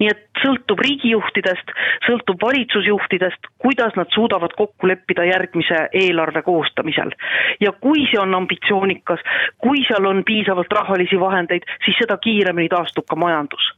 nii 0.00 0.10
et 0.10 0.42
sõltub 0.42 0.80
riigijuhtidest, 0.82 1.74
sõltub 2.06 2.40
valitsusjuhtidest, 2.42 3.50
kuidas 3.62 3.96
nad 3.98 4.10
suudavad 4.14 4.54
kokku 4.58 4.90
leppida 4.90 5.26
järgmise 5.28 5.86
eelarve 5.92 6.42
koostamisel. 6.42 7.12
ja 7.60 7.72
kui 7.72 8.06
see 8.10 8.20
on 8.20 8.34
ambitsioonikas, 8.34 9.20
kui 9.58 9.84
seal 9.88 10.06
on 10.06 10.24
piisavalt 10.24 10.72
rahalisi 10.72 11.20
vahendeid, 11.20 11.68
siis 11.84 11.96
seda 12.00 12.18
kiiremini 12.18 12.68
taastub 12.72 13.06
ka 13.08 13.16
majandus 13.16 13.72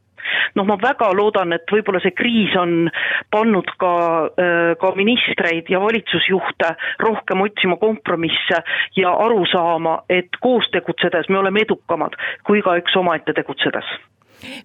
noh, 0.55 0.65
ma 0.65 0.77
väga 0.81 1.11
loodan, 1.13 1.53
et 1.55 1.69
võib-olla 1.71 2.01
see 2.03 2.15
kriis 2.17 2.55
on 2.59 2.89
pannud 3.33 3.69
ka, 3.81 3.93
äh, 4.41 4.71
ka 4.81 4.91
ministreid 4.97 5.69
ja 5.69 5.81
valitsusjuhte 5.83 6.73
rohkem 7.03 7.45
otsima 7.45 7.77
kompromisse 7.81 8.61
ja 8.97 9.13
aru 9.27 9.45
saama, 9.51 9.99
et 10.09 10.41
koos 10.41 10.69
tegutsedes 10.73 11.29
me 11.29 11.41
oleme 11.43 11.65
edukamad 11.65 12.17
kui 12.45 12.61
igaüks 12.63 12.95
omaette 12.97 13.33
tegutsedes 13.37 13.95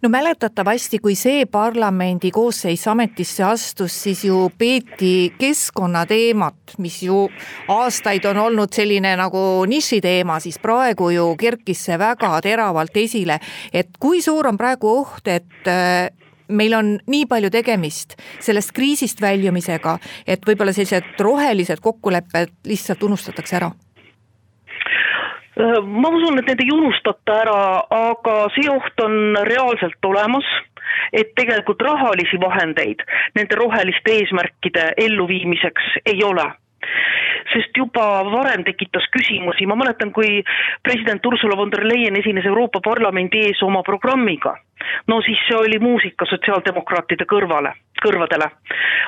no 0.03 0.09
mäletatavasti, 0.09 0.99
kui 0.99 1.15
see 1.19 1.47
parlamendi 1.51 2.31
koosseis 2.35 2.87
ametisse 2.89 3.45
astus, 3.45 3.97
siis 4.03 4.25
ju 4.25 4.51
peeti 4.59 5.33
keskkonnateemat, 5.39 6.77
mis 6.79 7.03
ju 7.03 7.27
aastaid 7.69 8.25
on 8.31 8.43
olnud 8.47 8.73
selline 8.75 9.15
nagu 9.21 9.65
nišiteema, 9.71 10.41
siis 10.41 10.59
praegu 10.63 11.11
ju 11.15 11.27
kerkis 11.41 11.85
see 11.89 11.99
väga 11.99 12.33
teravalt 12.45 12.97
esile. 12.97 13.41
et 13.73 13.89
kui 14.01 14.23
suur 14.23 14.47
on 14.47 14.59
praegu 14.59 14.89
oht, 15.01 15.29
et 15.29 15.69
äh, 15.69 16.09
meil 16.49 16.75
on 16.75 16.97
nii 17.07 17.27
palju 17.31 17.51
tegemist 17.51 18.17
sellest 18.41 18.73
kriisist 18.77 19.21
väljumisega, 19.23 19.99
et 20.27 20.43
võib-olla 20.47 20.75
sellised 20.75 21.21
rohelised 21.21 21.81
kokkulepped 21.81 22.57
lihtsalt 22.67 23.03
unustatakse 23.03 23.57
ära 23.61 23.71
ma 25.59 26.09
usun, 26.09 26.39
et 26.39 26.47
need 26.47 26.61
ei 26.65 26.73
unustata 26.75 27.41
ära, 27.43 27.61
aga 27.91 28.35
see 28.55 28.71
oht 28.71 29.03
on 29.05 29.37
reaalselt 29.49 30.11
olemas 30.11 30.47
et 31.13 31.35
tegelikult 31.39 31.83
rahalisi 31.83 32.39
vahendeid 32.41 33.03
nende 33.39 33.59
roheliste 33.59 34.15
eesmärkide 34.21 34.91
elluviimiseks 35.07 35.95
ei 36.13 36.23
ole 36.27 36.47
sest 37.53 37.77
juba 37.77 38.23
varem 38.31 38.65
tekitas 38.65 39.07
küsimusi, 39.15 39.67
ma 39.67 39.77
mäletan, 39.79 40.13
kui 40.15 40.43
president 40.87 41.25
Ursula 41.27 41.57
von 41.57 41.71
der 41.73 41.85
Leyen 41.87 42.19
esines 42.19 42.47
Euroopa 42.47 42.81
Parlamendi 42.85 43.45
ees 43.49 43.63
oma 43.67 43.83
programmiga, 43.87 44.55
no 45.11 45.21
siis 45.27 45.41
see 45.49 45.59
oli 45.59 45.79
muusika 45.83 46.29
sotsiaaldemokraatide 46.31 47.27
kõrvale, 47.31 47.75
kõrvadele. 48.03 48.51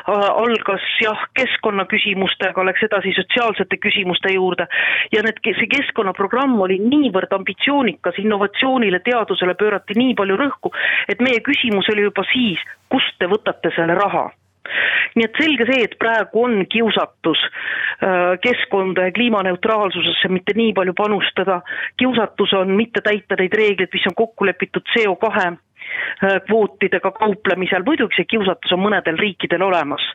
algas 0.06 0.84
jah, 1.00 1.20
keskkonnaküsimustega, 1.38 2.64
läks 2.66 2.82
edasi 2.88 3.12
sotsiaalsete 3.14 3.78
küsimuste 3.78 4.32
juurde. 4.34 4.66
Ja 5.12 5.22
need, 5.22 5.38
see 5.44 5.70
keskkonnaprogramm 5.70 6.58
oli 6.60 6.80
niivõrd 6.82 7.32
ambitsioonikas, 7.38 8.18
innovatsioonile, 8.18 9.00
teadusele 9.06 9.54
pöörati 9.54 9.98
nii 9.98 10.14
palju 10.18 10.36
rõhku, 10.36 10.74
et 11.08 11.22
meie 11.22 11.40
küsimus 11.40 11.88
oli 11.94 12.08
juba 12.08 12.26
siis, 12.32 12.58
kust 12.90 13.18
te 13.18 13.30
võtate 13.30 13.70
selle 13.76 13.94
raha 13.94 14.30
nii 15.16 15.26
et 15.26 15.40
selge 15.40 15.66
see, 15.68 15.84
et 15.86 15.96
praegu 16.00 16.44
on 16.46 16.62
kiusatus 16.70 17.42
äh, 17.44 18.38
keskkonda 18.44 19.08
ja 19.08 19.14
kliimaneutraalsusesse 19.16 20.30
mitte 20.32 20.56
nii 20.56 20.72
palju 20.76 20.94
panustada, 20.98 21.60
kiusatus 22.00 22.54
on 22.58 22.74
mitte 22.78 23.04
täita 23.04 23.38
neid 23.38 23.54
reegleid, 23.58 23.92
mis 23.92 24.08
on 24.10 24.16
kokku 24.18 24.48
lepitud 24.48 24.86
CO 24.94 25.16
kahe 25.20 25.48
äh, 25.52 26.40
kvootidega 26.48 27.12
kauplemisel, 27.18 27.84
muidugi 27.86 28.20
see 28.20 28.30
kiusatus 28.36 28.74
on 28.76 28.84
mõnedel 28.86 29.20
riikidel 29.20 29.68
olemas. 29.68 30.08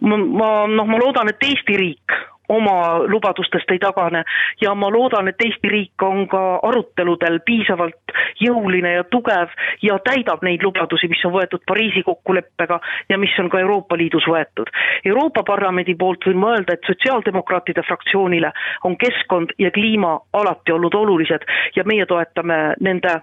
ma, 0.00 0.16
ma 0.16 0.48
noh, 0.70 0.86
ma 0.86 0.98
loodan, 1.00 1.32
et 1.32 1.50
Eesti 1.50 1.76
riik 1.80 2.18
oma 2.48 2.98
lubadustest 3.06 3.70
ei 3.70 3.78
tagane 3.78 4.24
ja 4.60 4.74
ma 4.74 4.90
loodan, 4.90 5.28
et 5.28 5.40
Eesti 5.44 5.68
riik 5.68 6.02
on 6.02 6.26
ka 6.28 6.42
aruteludel 6.62 7.40
piisavalt 7.46 8.14
jõuline 8.40 8.92
ja 8.96 9.04
tugev 9.10 9.52
ja 9.82 9.98
täidab 10.04 10.42
neid 10.46 10.62
lubadusi, 10.64 11.08
mis 11.08 11.24
on 11.26 11.34
võetud 11.36 11.64
Pariisi 11.66 12.02
kokkuleppega 12.06 12.80
ja 13.08 13.18
mis 13.18 13.34
on 13.42 13.50
ka 13.50 13.60
Euroopa 13.60 13.96
Liidus 13.96 14.26
võetud. 14.30 14.70
Euroopa 15.04 15.42
Parlamendi 15.46 15.94
poolt 15.94 16.26
võin 16.26 16.40
ma 16.40 16.54
öelda, 16.56 16.76
et 16.76 16.86
sotsiaaldemokraatide 16.86 17.82
fraktsioonile 17.86 18.52
on 18.84 18.96
keskkond 18.96 19.54
ja 19.58 19.70
kliima 19.70 20.18
alati 20.32 20.72
olnud 20.72 20.94
olulised 20.94 21.46
ja 21.76 21.84
meie 21.84 22.06
toetame 22.06 22.74
nende, 22.80 23.20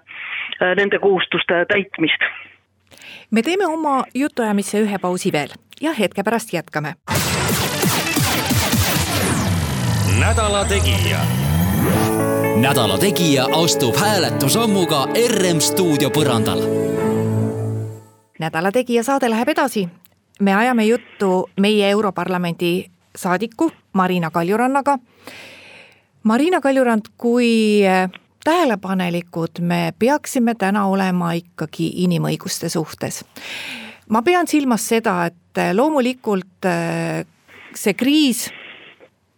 nende 0.62 1.00
kohustuste 1.00 1.66
täitmist. 1.70 2.32
me 3.32 3.42
teeme 3.42 3.66
oma 3.66 4.04
jutuajamisse 4.14 4.82
ühe 4.82 4.98
pausi 5.02 5.32
veel 5.32 5.56
ja 5.82 5.94
hetke 6.00 6.24
pärast 6.24 6.54
jätkame 6.54 6.94
nädala 10.20 10.66
Tegija. 10.66 11.20
nädala 12.62 12.98
Tegija 12.98 13.48
astub 13.64 13.96
hääletusammuga 13.96 15.08
RM 15.28 15.60
stuudio 15.60 16.10
põrandal. 16.10 16.62
nädala 18.40 18.72
Tegija 18.72 19.04
saade 19.04 19.30
läheb 19.30 19.50
edasi. 19.50 19.90
me 20.40 20.56
ajame 20.56 20.86
juttu 20.86 21.50
meie 21.60 21.90
Europarlamendi 21.90 22.86
saadiku 23.16 23.72
Marina 23.94 24.32
Kaljurannaga. 24.32 25.00
Marina 26.24 26.62
Kaljurand, 26.62 27.02
kui 27.18 27.82
tähelepanelikud 28.44 29.60
me 29.60 29.94
peaksime 30.00 30.56
täna 30.56 30.86
olema 30.86 31.32
ikkagi 31.32 31.92
inimõiguste 31.96 32.70
suhtes. 32.70 33.26
ma 34.10 34.22
pean 34.22 34.48
silmas 34.48 34.88
seda, 34.88 35.26
et 35.26 35.74
loomulikult 35.74 36.66
see 37.76 37.94
kriis 37.94 38.50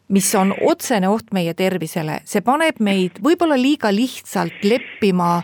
mis 0.07 0.35
on 0.35 0.53
otsene 0.61 1.09
oht 1.09 1.31
meie 1.33 1.53
tervisele, 1.57 2.19
see 2.25 2.43
paneb 2.45 2.79
meid 2.83 3.19
võib-olla 3.23 3.57
liiga 3.57 3.89
lihtsalt 3.93 4.63
leppima 4.63 5.39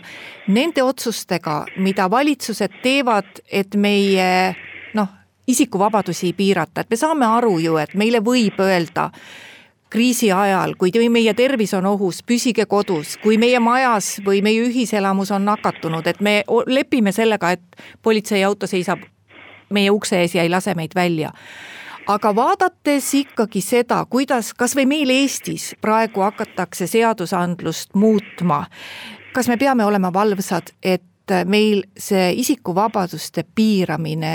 nende 0.52 0.84
otsustega, 0.86 1.64
mida 1.82 2.08
valitsused 2.10 2.80
teevad, 2.82 3.42
et 3.50 3.74
meie 3.74 4.28
noh, 4.94 5.08
isikuvabadusi 5.50 6.32
piirata, 6.38 6.84
et 6.84 6.90
me 6.90 7.00
saame 7.00 7.26
aru 7.26 7.56
ju, 7.62 7.78
et 7.82 7.94
meile 7.98 8.22
võib 8.22 8.60
öelda 8.62 9.10
kriisi 9.92 10.30
ajal, 10.32 10.76
kui 10.80 10.92
meie 11.12 11.34
tervis 11.36 11.74
on 11.76 11.86
ohus, 11.90 12.22
püsige 12.24 12.64
kodus, 12.66 13.18
kui 13.20 13.36
meie 13.36 13.58
majas 13.60 14.14
või 14.24 14.40
meie 14.42 14.62
ühiselamus 14.64 15.34
on 15.34 15.44
nakatunud, 15.44 16.06
et 16.06 16.20
me 16.20 16.40
lepime 16.66 17.12
sellega, 17.12 17.52
et 17.52 17.82
politseiauto 18.02 18.70
seisab 18.70 19.02
meie 19.72 19.90
ukse 19.92 20.22
ees 20.22 20.36
ja 20.36 20.46
ei 20.46 20.52
lase 20.52 20.74
meid 20.78 20.94
välja 20.94 21.32
aga 22.06 22.34
vaadates 22.34 23.14
ikkagi 23.14 23.60
seda, 23.64 24.02
kuidas 24.10 24.52
kasvõi 24.58 24.86
meil 24.88 25.10
Eestis 25.10 25.72
praegu 25.80 26.24
hakatakse 26.24 26.86
seadusandlust 26.90 27.94
muutma, 27.94 28.64
kas 29.32 29.48
me 29.48 29.56
peame 29.56 29.84
olema 29.84 30.12
valvsad, 30.12 30.74
et 30.82 31.34
meil 31.46 31.84
see 31.98 32.32
isikuvabaduste 32.42 33.44
piiramine 33.54 34.34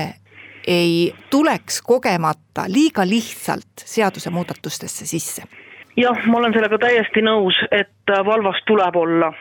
ei 0.67 1.13
tuleks 1.29 1.81
kogemata 1.81 2.65
liiga 2.67 3.05
lihtsalt 3.07 3.85
seadusemuudatustesse 3.85 5.05
sisse? 5.05 5.43
jah, 5.97 6.25
ma 6.25 6.37
olen 6.37 6.53
sellega 6.53 6.77
täiesti 6.77 7.23
nõus, 7.25 7.57
et 7.71 8.15
valvas 8.25 8.59
tuleb 8.69 8.95
olla 8.95 9.31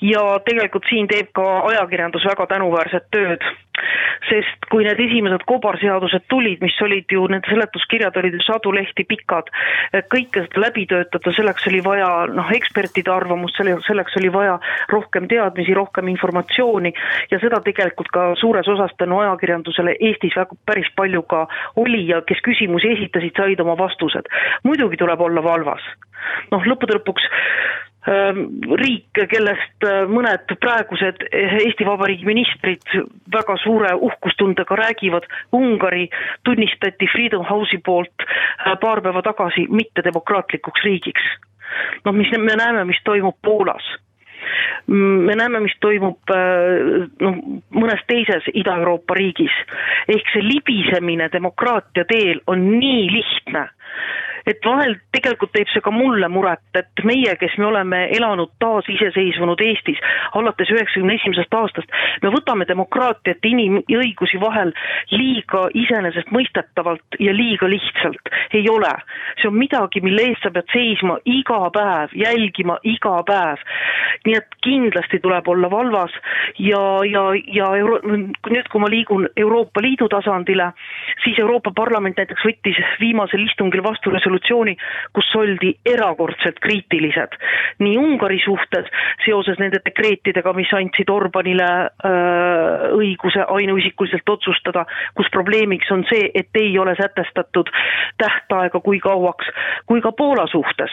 ja 0.00 0.22
tegelikult 0.44 0.88
siin 0.90 1.08
teeb 1.10 1.32
ka 1.36 1.46
ajakirjandus 1.72 2.26
väga 2.32 2.46
tänuväärset 2.54 3.10
tööd 3.14 3.44
sest 4.28 4.66
kui 4.70 4.84
need 4.84 5.00
esimesed 5.00 5.44
kobarseadused 5.48 6.26
tulid, 6.30 6.60
mis 6.64 6.76
olid 6.84 7.10
ju, 7.12 7.24
need 7.32 7.46
seletuskirjad 7.48 8.16
olid 8.20 8.36
ju 8.36 8.42
sadu 8.44 8.72
lehti 8.74 9.04
pikad, 9.08 9.50
kõike 10.12 10.44
seda 10.46 10.64
läbi 10.64 10.86
töötada, 10.90 11.32
selleks 11.36 11.66
oli 11.70 11.80
vaja 11.84 12.10
noh, 12.32 12.50
ekspertide 12.56 13.12
arvamust, 13.12 13.56
selle, 13.58 13.78
selleks 13.86 14.18
oli 14.20 14.32
vaja 14.34 14.58
rohkem 14.92 15.28
teadmisi, 15.30 15.74
rohkem 15.76 16.10
informatsiooni 16.12 16.92
ja 17.32 17.40
seda 17.42 17.62
tegelikult 17.66 18.12
ka 18.14 18.30
suures 18.40 18.68
osas 18.68 18.94
tänu 19.00 19.20
ajakirjandusele 19.24 19.96
Eestis 20.00 20.36
väga 20.36 20.58
päris 20.68 20.90
palju 20.96 21.24
ka 21.30 21.46
oli 21.80 22.06
ja 22.08 22.20
kes 22.26 22.42
küsimusi 22.46 22.94
esitasid, 22.96 23.34
said 23.36 23.60
oma 23.60 23.76
vastused. 23.78 24.28
muidugi 24.64 24.96
tuleb 25.00 25.20
olla 25.20 25.42
valvas. 25.44 25.82
noh, 26.50 26.66
lõppude 26.66 26.98
lõpuks 26.98 27.24
riik, 28.06 29.12
kellest 29.28 29.84
äh, 29.84 30.06
mõned 30.08 30.54
praegused 30.60 31.20
Eesti 31.36 31.84
Vabariigi 31.84 32.24
ministrid 32.24 32.86
väga 33.32 33.56
suure 33.60 33.92
uhkustundega 33.94 34.76
räägivad, 34.76 35.26
Ungari 35.52 36.08
tunnistati 36.44 37.08
Freedom 37.12 37.44
House'i 37.44 37.80
poolt 37.84 38.24
äh, 38.24 38.78
paar 38.80 39.02
päeva 39.04 39.22
tagasi 39.22 39.66
mittedemokraatlikuks 39.68 40.84
riigiks. 40.84 41.26
noh, 42.04 42.12
mis 42.12 42.30
me 42.38 42.56
näeme, 42.56 42.84
mis 42.84 43.00
toimub 43.04 43.36
Poolas 43.42 43.84
me 44.86 45.34
näeme, 45.36 45.60
mis 45.60 45.76
toimub 45.80 46.32
äh, 46.32 47.04
noh, 47.20 47.36
mõnes 47.76 48.00
teises 48.08 48.48
Ida-Euroopa 48.54 49.14
riigis. 49.14 49.52
ehk 50.08 50.32
see 50.32 50.42
libisemine 50.42 51.28
demokraatia 51.32 52.04
teel 52.08 52.40
on 52.46 52.64
nii 52.80 53.10
lihtne 53.12 53.68
et 54.46 54.64
vahel 54.64 54.96
tegelikult 55.12 55.52
teeb 55.52 55.68
see 55.72 55.82
ka 55.84 55.92
mulle 55.94 56.28
muret, 56.28 56.62
et 56.74 57.04
meie, 57.04 57.34
kes 57.40 57.56
me 57.58 57.66
oleme 57.70 58.02
elanud 58.16 58.52
taasiseseisvunud 58.62 59.60
Eestis 59.64 60.00
alates 60.38 60.70
üheksakümne 60.70 61.16
esimesest 61.18 61.54
aastast, 61.54 61.92
me 62.22 62.32
võtame 62.32 62.66
demokraatiat, 62.68 63.44
inimõigusi 63.50 64.40
vahel 64.40 64.72
liiga 65.10 65.66
iseenesestmõistetavalt 65.74 67.18
ja 67.20 67.34
liiga 67.34 67.68
lihtsalt. 67.70 68.32
ei 68.54 68.68
ole, 68.68 68.90
see 69.40 69.48
on 69.48 69.56
midagi, 69.58 70.00
mille 70.00 70.28
eest 70.30 70.42
sa 70.42 70.50
pead 70.54 70.68
seisma 70.72 71.18
iga 71.24 71.60
päev, 71.74 72.14
jälgima 72.14 72.78
iga 72.82 73.20
päev. 73.26 73.62
nii 74.26 74.36
et 74.36 74.56
kindlasti 74.64 75.20
tuleb 75.20 75.48
olla 75.48 75.70
valvas 75.70 76.12
ja, 76.58 76.80
ja, 77.08 77.22
ja 77.46 77.70
Euro-, 77.76 78.00
nüüd, 78.04 78.68
kui 78.70 78.80
ma 78.80 78.88
liigun 78.90 79.28
Euroopa 79.36 79.82
Liidu 79.82 80.08
tasandile, 80.08 80.72
siis 81.24 81.38
Euroopa 81.38 81.72
Parlament 81.76 82.18
näiteks 82.18 82.44
võttis 82.44 82.80
viimasel 83.00 83.46
istungil 83.46 83.82
vastu 83.82 84.10
resolutsiooni, 84.10 84.29
resolutsiooni, 84.30 84.76
kus 85.12 85.34
oldi 85.36 85.74
erakordselt 85.86 86.62
kriitilised 86.62 87.36
nii 87.80 87.96
Ungari 87.98 88.38
suhtes 88.44 88.88
seoses 89.24 89.58
nende 89.58 89.80
dekreetidega, 89.84 90.52
mis 90.56 90.70
andsid 90.76 91.10
Orbanile 91.10 91.68
öö, 92.04 92.92
õiguse 93.00 93.44
ainuisikuliselt 93.48 94.28
otsustada, 94.28 94.84
kus 95.16 95.30
probleemiks 95.32 95.90
on 95.94 96.04
see, 96.10 96.30
et 96.34 96.60
ei 96.60 96.76
ole 96.78 96.94
sätestatud 96.98 97.70
tähtaega, 98.20 98.80
kui 98.80 99.00
kauaks, 99.00 99.48
kui 99.86 100.00
ka 100.04 100.12
Poola 100.12 100.46
suhtes. 100.50 100.92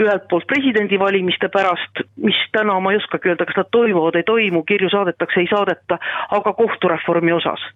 Ühelt 0.00 0.28
poolt 0.30 0.46
presidendivalimiste 0.48 1.50
pärast, 1.52 2.04
mis 2.22 2.38
täna 2.54 2.78
ma 2.80 2.94
ei 2.94 3.00
oskagi 3.00 3.32
öelda, 3.32 3.46
kas 3.48 3.58
nad 3.58 3.70
toimuvad, 3.74 4.16
ei 4.16 4.26
toimu, 4.26 4.62
kirju 4.64 4.90
saadetakse, 4.92 5.42
ei 5.42 5.50
saadeta, 5.50 5.98
aga 6.38 6.54
kohtureformi 6.56 7.34
osas 7.36 7.66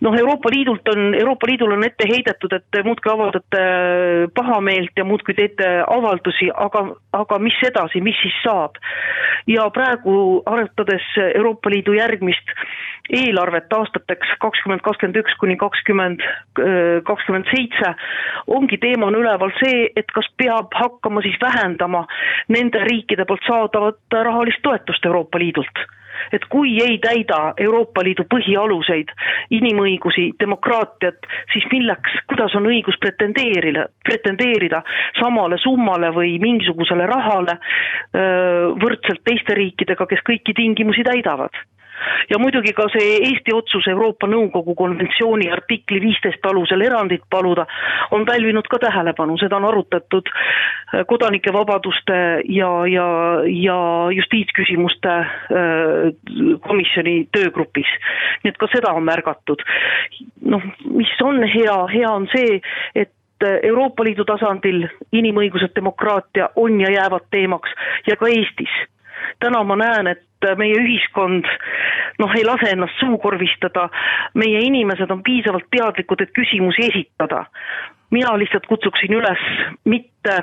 noh, 0.00 0.14
Euroopa 0.14 0.50
Liidult 0.52 0.88
on, 0.88 1.14
Euroopa 1.14 1.46
Liidul 1.46 1.72
on 1.72 1.84
ette 1.84 2.06
heidetud, 2.08 2.52
et 2.54 2.64
te 2.70 2.82
muudkui 2.86 3.12
avaldate 3.12 3.62
pahameelt 4.34 4.94
ja 4.96 5.04
muudkui 5.04 5.34
teete 5.34 5.70
avaldusi, 5.86 6.50
aga, 6.54 6.84
aga 7.18 7.38
mis 7.42 7.58
edasi, 7.70 8.02
mis 8.04 8.18
siis 8.22 8.36
saab? 8.44 8.78
ja 9.48 9.64
praegu 9.72 10.42
arutades 10.46 11.04
Euroopa 11.34 11.70
Liidu 11.72 11.94
järgmist 11.96 12.50
eelarvet 13.08 13.72
aastateks 13.72 14.34
kakskümmend 14.42 14.82
kakskümmend 14.84 15.16
üks 15.22 15.36
kuni 15.40 15.56
kakskümmend 15.56 16.24
kakskümmend 17.08 17.48
seitse, 17.48 17.94
ongi 18.46 18.76
teemana 18.82 19.22
üleval 19.22 19.54
see, 19.62 19.86
et 19.96 20.10
kas 20.12 20.28
peab 20.36 20.74
hakkama 20.76 21.24
siis 21.24 21.38
vähendama 21.40 22.04
nende 22.52 22.84
riikide 22.90 23.24
poolt 23.24 23.46
saadavat 23.48 24.20
rahalist 24.28 24.60
toetust 24.66 25.08
Euroopa 25.08 25.40
Liidult 25.40 25.86
et 26.32 26.44
kui 26.52 26.76
ei 26.82 26.98
täida 27.02 27.54
Euroopa 27.60 28.04
Liidu 28.04 28.26
põhialuseid, 28.30 29.12
inimõigusi, 29.54 30.28
demokraatiat, 30.40 31.28
siis 31.52 31.66
milleks, 31.72 32.18
kuidas 32.30 32.54
on 32.58 32.68
õigus 32.70 32.98
pretendeerida, 33.00 33.88
pretendeerida 34.04 34.82
samale 35.20 35.58
summale 35.62 36.12
või 36.14 36.36
mingisugusele 36.42 37.06
rahale 37.08 37.58
võrdselt 38.82 39.24
teiste 39.24 39.56
riikidega, 39.58 40.06
kes 40.06 40.24
kõiki 40.26 40.54
tingimusi 40.56 41.04
täidavad 41.06 41.54
ja 42.30 42.38
muidugi 42.38 42.72
ka 42.76 42.88
see 42.92 43.18
Eesti 43.28 43.54
otsus 43.54 43.88
Euroopa 43.88 44.28
Nõukogu 44.30 44.74
konventsiooni 44.78 45.50
artikli 45.52 46.00
viisteist 46.02 46.46
alusel 46.46 46.82
erandit 46.86 47.24
paluda 47.30 47.66
on 48.10 48.26
pälvinud 48.28 48.68
ka 48.70 48.78
tähelepanu, 48.82 49.38
seda 49.40 49.56
on 49.56 49.68
arutatud 49.68 50.30
äh, 50.32 51.04
kodanike 51.08 51.52
vabaduste 51.52 52.18
ja, 52.48 52.70
ja, 52.86 53.08
ja 53.48 53.78
justiitsküsimuste 54.14 55.14
äh, 55.18 55.28
komisjoni 56.68 57.28
töögrupis. 57.32 57.90
nii 58.42 58.52
et 58.52 58.58
ka 58.60 58.68
seda 58.72 58.92
on 58.94 59.04
märgatud. 59.04 59.62
noh, 60.44 60.62
mis 60.94 61.14
on 61.24 61.42
hea, 61.42 61.78
hea 61.92 62.10
on 62.10 62.28
see, 62.32 62.60
et 62.94 63.12
Euroopa 63.62 64.02
Liidu 64.04 64.24
tasandil 64.26 64.88
inimõigused, 65.14 65.70
demokraatia 65.76 66.48
on 66.56 66.80
ja 66.80 66.90
jäävad 66.90 67.28
teemaks 67.30 67.70
ja 68.06 68.16
ka 68.18 68.26
Eestis 68.26 68.72
täna 69.40 69.62
ma 69.64 69.76
näen, 69.76 70.06
et 70.06 70.48
meie 70.58 70.78
ühiskond 70.78 71.46
noh, 72.18 72.34
ei 72.36 72.44
lase 72.46 72.72
ennast 72.72 72.98
suukorvistada, 73.00 73.88
meie 74.34 74.60
inimesed 74.66 75.10
on 75.10 75.22
piisavalt 75.26 75.68
teadlikud, 75.74 76.22
et 76.22 76.34
küsimusi 76.36 76.88
esitada. 76.90 77.44
Mina 78.10 78.34
lihtsalt 78.38 78.66
kutsuksin 78.66 79.14
üles 79.14 79.42
mitte 79.84 80.36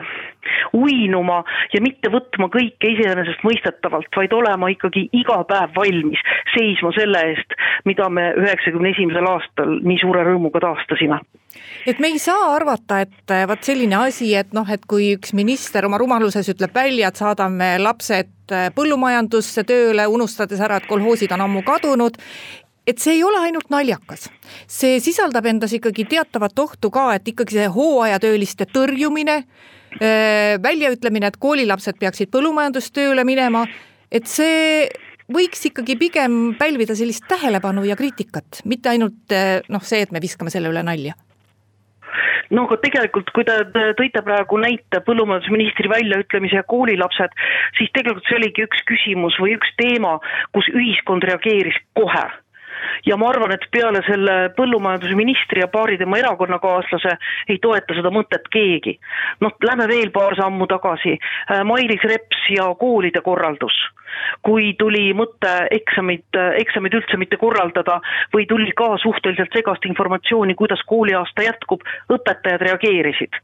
uinuma 0.73 1.43
ja 1.73 1.81
mitte 1.81 2.09
võtma 2.13 2.49
kõike 2.53 2.91
iseenesestmõistetavalt, 2.95 4.09
vaid 4.15 4.33
olema 4.33 4.69
ikkagi 4.73 5.07
iga 5.13 5.41
päev 5.49 5.73
valmis 5.77 6.21
seisma 6.53 6.91
selle 6.97 7.21
eest, 7.31 7.57
mida 7.85 8.09
me 8.09 8.31
üheksakümne 8.39 8.93
esimesel 8.93 9.29
aastal 9.29 9.79
nii 9.81 9.99
suure 10.01 10.25
rõõmuga 10.27 10.61
taastasime. 10.63 11.19
Et 11.87 11.99
me 11.99 12.11
ei 12.11 12.19
saa 12.19 12.51
arvata, 12.55 12.99
et 13.05 13.33
vot 13.47 13.63
selline 13.63 13.97
asi, 14.07 14.33
et 14.35 14.53
noh, 14.53 14.67
et 14.69 14.83
kui 14.89 15.13
üks 15.15 15.33
minister 15.37 15.85
oma 15.87 15.99
rumaluses 16.01 16.49
ütleb 16.51 16.73
välja, 16.75 17.09
et 17.09 17.21
saadame 17.21 17.75
lapsed 17.81 18.33
põllumajandusse 18.75 19.63
tööle, 19.65 20.05
unustades 20.11 20.61
ära, 20.61 20.77
et 20.77 20.89
kolhoosid 20.89 21.31
on 21.33 21.45
ammu 21.47 21.63
kadunud 21.65 22.19
et 22.87 23.01
see 23.01 23.17
ei 23.17 23.23
ole 23.25 23.39
ainult 23.41 23.71
naljakas, 23.73 24.29
see 24.69 24.99
sisaldab 25.03 25.47
endas 25.49 25.73
ikkagi 25.75 26.05
teatavat 26.09 26.59
ohtu 26.61 26.91
ka, 26.93 27.07
et 27.17 27.27
ikkagi 27.33 27.57
see 27.59 27.71
hooajatööliste 27.71 28.69
tõrjumine, 28.73 29.41
väljaütlemine, 30.61 31.31
et 31.31 31.41
koolilapsed 31.41 31.97
peaksid 31.99 32.31
põllumajandustööle 32.33 33.23
minema, 33.27 33.63
et 34.11 34.27
see 34.29 34.87
võiks 35.31 35.63
ikkagi 35.71 35.95
pigem 35.97 36.55
pälvida 36.59 36.97
sellist 36.97 37.25
tähelepanu 37.29 37.85
ja 37.87 37.95
kriitikat, 37.97 38.61
mitte 38.65 38.91
ainult 38.91 39.33
noh, 39.69 39.85
see, 39.85 40.03
et 40.05 40.11
me 40.13 40.21
viskame 40.21 40.53
selle 40.53 40.69
üle 40.73 40.83
nalja. 40.85 41.15
No 42.53 42.67
aga 42.67 42.77
tegelikult, 42.83 43.31
kui 43.33 43.41
te 43.47 43.55
tõite 43.97 44.21
praegu 44.21 44.59
näite 44.61 44.99
põllumajandusministri 45.07 45.89
väljaütlemise 45.89 46.59
ja 46.59 46.65
koolilapsed, 46.69 47.33
siis 47.79 47.89
tegelikult 47.95 48.29
see 48.29 48.37
oligi 48.37 48.67
üks 48.67 48.83
küsimus 48.85 49.39
või 49.41 49.55
üks 49.57 49.71
teema, 49.81 50.19
kus 50.53 50.69
ühiskond 50.75 51.25
reageeris 51.25 51.79
kohe 51.97 52.27
ja 53.05 53.17
ma 53.17 53.29
arvan, 53.29 53.55
et 53.55 53.67
peale 53.71 54.01
selle 54.07 54.37
põllumajandusministri 54.57 55.63
ja 55.63 55.67
paari 55.71 55.97
tema 55.97 56.19
erakonnakaaslase 56.21 57.17
ei 57.49 57.59
toeta 57.61 57.97
seda 57.97 58.11
mõtet 58.13 58.49
keegi. 58.51 58.97
noh, 59.41 59.55
lähme 59.63 59.87
veel 59.87 60.11
paar 60.11 60.35
sammu 60.35 60.67
tagasi, 60.67 61.17
äh, 61.51 61.63
Mailis 61.63 62.03
Reps 62.03 62.49
ja 62.49 62.71
koolide 62.79 63.21
korraldus 63.21 63.75
kui 64.45 64.73
tuli 64.79 65.09
mõte 65.17 65.51
eksamit, 65.73 66.37
eksamid 66.59 66.95
üldse 66.97 67.17
mitte 67.19 67.39
korraldada 67.41 67.99
või 68.33 68.45
tuli 68.49 68.71
ka 68.77 68.95
suhteliselt 69.01 69.53
segast 69.55 69.85
informatsiooni, 69.89 70.55
kuidas 70.57 70.83
kooliaasta 70.89 71.45
jätkub, 71.45 71.83
õpetajad 72.11 72.63
reageerisid. 72.69 73.39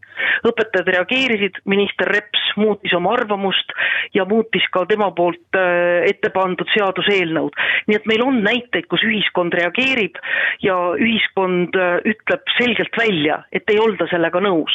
õpetajad 0.47 0.87
reageerisid, 0.95 1.61
minister 1.65 2.07
Reps 2.07 2.51
muutis 2.57 2.93
oma 2.93 3.15
arvamust 3.15 3.73
ja 4.13 4.25
muutis 4.25 4.65
ka 4.71 4.85
tema 4.85 5.11
poolt 5.15 5.57
äh, 5.57 6.07
ette 6.09 6.29
pandud 6.29 6.69
seaduseelnõud. 6.75 7.55
nii 7.87 7.95
et 7.95 8.05
meil 8.05 8.23
on 8.25 8.41
näiteid, 8.43 8.87
kus 8.87 9.03
ühiskond 9.31 9.53
reageerib 9.53 10.17
ja 10.61 10.75
ühiskond 10.99 11.75
äh, 11.75 11.99
ütleb 12.05 12.41
selgelt 12.57 12.95
välja, 12.97 13.43
et 13.51 13.69
ei 13.69 13.79
olda 13.79 14.07
sellega 14.09 14.39
nõus. 14.39 14.71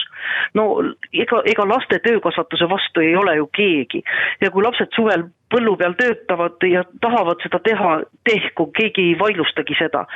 no 0.54 0.82
ega, 1.12 1.42
ega 1.44 1.66
laste 1.66 1.98
töökasvatuse 1.98 2.68
vastu 2.68 3.00
ei 3.00 3.16
ole 3.16 3.36
ju 3.36 3.46
keegi 3.52 4.02
ja 4.40 4.50
kui 4.50 4.62
lapsed 4.62 4.88
suvel 4.94 5.28
põllu 5.50 5.76
peal 5.76 5.94
töötavad 5.94 6.62
ja 6.66 6.82
tahavad 7.00 7.40
seda 7.42 7.60
teha, 7.62 8.02
tehku, 8.24 8.70
keegi 8.72 9.10
ei 9.12 9.18
vaidlustagi 9.18 9.74
seda. 9.78 10.06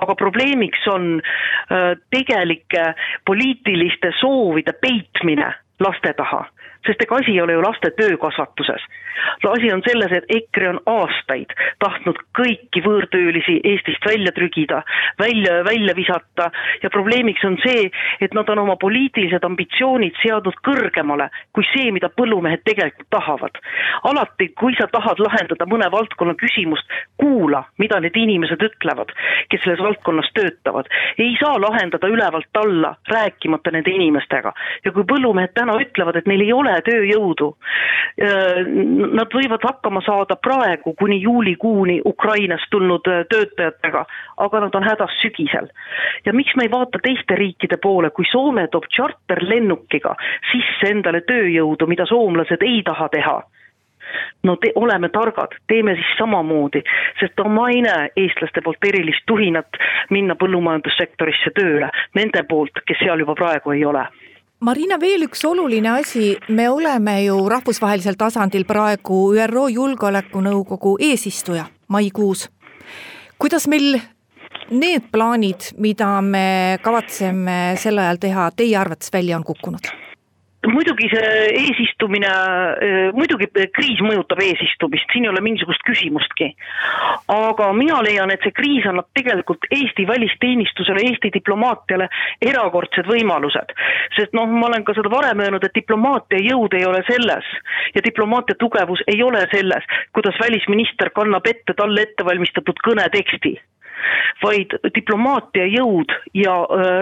aga 0.00 0.14
probleemiks 0.14 0.86
on 0.88 1.20
äh, 1.20 1.96
tegelike 2.10 2.94
poliitiliste 3.26 4.12
soovide 4.20 4.72
peitmine 4.80 5.52
laste 5.80 6.12
taha 6.16 6.46
sest 6.86 7.02
ega 7.04 7.16
asi 7.20 7.34
ei 7.36 7.42
ole 7.42 7.52
ju 7.52 7.62
laste 7.62 7.90
töökasvatuses. 7.96 8.82
asi 9.50 9.72
on 9.72 9.82
selles, 9.88 10.12
et 10.12 10.24
EKRE 10.28 10.68
on 10.68 10.80
aastaid 10.86 11.52
tahtnud 11.78 12.18
kõiki 12.38 12.82
võõrtöölisi 12.84 13.60
Eestist 13.64 14.06
välja 14.06 14.32
trügida, 14.32 14.82
välja, 15.18 15.64
välja 15.64 15.94
visata 15.96 16.50
ja 16.82 16.90
probleemiks 16.90 17.44
on 17.44 17.58
see, 17.64 17.90
et 18.20 18.34
nad 18.34 18.48
on 18.48 18.58
oma 18.64 18.76
poliitilised 18.76 19.44
ambitsioonid 19.44 20.16
seadnud 20.22 20.56
kõrgemale 20.64 21.28
kui 21.52 21.66
see, 21.72 21.90
mida 21.92 22.08
põllumehed 22.08 22.64
tegelikult 22.64 23.10
tahavad. 23.10 23.58
alati, 24.04 24.48
kui 24.60 24.74
sa 24.78 24.86
tahad 24.92 25.18
lahendada 25.20 25.66
mõne 25.66 25.90
valdkonna 25.92 26.34
küsimust, 26.34 26.86
kuula, 27.20 27.64
mida 27.78 28.00
need 28.00 28.16
inimesed 28.16 28.62
ütlevad, 28.62 29.12
kes 29.50 29.62
selles 29.64 29.82
valdkonnas 29.82 30.30
töötavad. 30.34 30.86
ei 31.18 31.36
saa 31.40 31.60
lahendada 31.60 32.08
ülevalt 32.08 32.56
alla, 32.56 32.94
rääkimata 33.08 33.70
nende 33.70 33.90
inimestega 33.90 34.52
ja 34.84 34.92
kui 34.92 35.04
põllumehed 35.04 35.52
täna 35.54 35.76
ütlevad, 35.80 36.16
et 36.16 36.26
neil 36.26 36.40
ei 36.46 36.52
ole 36.52 36.69
ole 36.70 36.82
tööjõudu. 36.86 37.50
Nad 39.16 39.32
võivad 39.34 39.64
hakkama 39.64 40.02
saada 40.04 40.36
praegu 40.36 40.94
kuni 40.98 41.20
juulikuuni 41.22 42.00
Ukrainast 42.06 42.70
tulnud 42.70 43.06
töötajatega, 43.06 44.04
aga 44.36 44.60
nad 44.60 44.74
on 44.74 44.84
hädas 44.84 45.14
sügisel. 45.22 45.68
ja 46.24 46.32
miks 46.32 46.56
me 46.56 46.64
ei 46.64 46.70
vaata 46.70 46.98
teiste 47.02 47.34
riikide 47.34 47.76
poole, 47.76 48.10
kui 48.10 48.24
Soome 48.30 48.68
toob 48.68 48.84
tšarterlennukiga 48.90 50.14
sisse 50.52 50.90
endale 50.90 51.20
tööjõudu, 51.20 51.86
mida 51.86 52.06
soomlased 52.06 52.62
ei 52.62 52.82
taha 52.82 53.08
teha 53.08 53.42
no 54.42 54.56
te, 54.56 54.72
oleme 54.74 55.08
targad, 55.08 55.54
teeme 55.68 55.94
siis 55.94 56.16
samamoodi, 56.18 56.82
sest 57.20 57.38
ma 57.46 57.68
ei 57.70 57.82
näe 57.82 58.08
eestlaste 58.16 58.62
poolt 58.64 58.84
erilist 58.88 59.22
tuhinat 59.26 59.78
minna 60.10 60.34
põllumajandussektorisse 60.34 61.54
tööle, 61.54 61.90
nende 62.18 62.42
poolt, 62.48 62.82
kes 62.86 62.98
seal 63.04 63.22
juba 63.22 63.38
praegu 63.38 63.76
ei 63.76 63.84
ole 63.84 64.08
Marina, 64.60 64.98
veel 65.00 65.22
üks 65.24 65.40
oluline 65.48 65.88
asi, 65.88 66.34
me 66.52 66.66
oleme 66.68 67.14
ju 67.22 67.46
rahvusvahelisel 67.48 68.18
tasandil 68.20 68.66
praegu 68.68 69.30
ÜRO 69.32 69.62
Julgeolekunõukogu 69.72 70.98
eesistuja 71.00 71.64
maikuus. 71.88 72.50
kuidas 73.38 73.66
meil 73.72 73.96
need 74.68 75.08
plaanid, 75.12 75.72
mida 75.78 76.20
me 76.20 76.76
kavatseme 76.82 77.74
sel 77.80 78.04
ajal 78.04 78.20
teha, 78.20 78.50
teie 78.52 78.76
arvates 78.76 79.08
välja 79.12 79.40
on 79.40 79.48
kukkunud? 79.48 80.09
Muidugi 80.68 81.08
see 81.08 81.28
eesistumine, 81.62 82.28
äh, 82.28 83.12
muidugi 83.16 83.48
kriis 83.72 84.00
mõjutab 84.04 84.42
eesistumist, 84.44 85.08
siin 85.12 85.24
ei 85.24 85.32
ole 85.32 85.40
mingisugust 85.44 85.84
küsimustki. 85.88 86.54
aga 87.30 87.72
mina 87.72 88.00
leian, 88.02 88.30
et 88.30 88.42
see 88.42 88.52
kriis 88.52 88.86
annab 88.86 89.06
tegelikult 89.14 89.64
Eesti 89.70 90.06
välisteenistusele, 90.06 91.00
Eesti 91.08 91.30
diplomaatiale 91.32 92.08
erakordsed 92.42 93.08
võimalused. 93.08 93.72
sest 94.16 94.32
noh, 94.32 94.46
ma 94.46 94.66
olen 94.66 94.84
ka 94.84 94.94
seda 94.94 95.10
varem 95.10 95.40
öelnud, 95.40 95.64
et 95.64 95.74
diplomaatia 95.74 96.38
jõud 96.50 96.74
ei 96.74 96.84
ole 96.84 97.02
selles 97.08 97.46
ja 97.94 98.04
diplomaatia 98.04 98.54
tugevus 98.58 99.00
ei 99.06 99.22
ole 99.22 99.46
selles, 99.52 99.84
kuidas 100.12 100.36
välisminister 100.40 101.10
kannab 101.10 101.46
ette 101.46 101.74
talle 101.74 102.02
ettevalmistatud 102.02 102.84
kõneteksti 102.84 103.56
vaid 104.42 104.76
diplomaatia 104.94 105.66
jõud 105.70 106.12
ja 106.34 106.54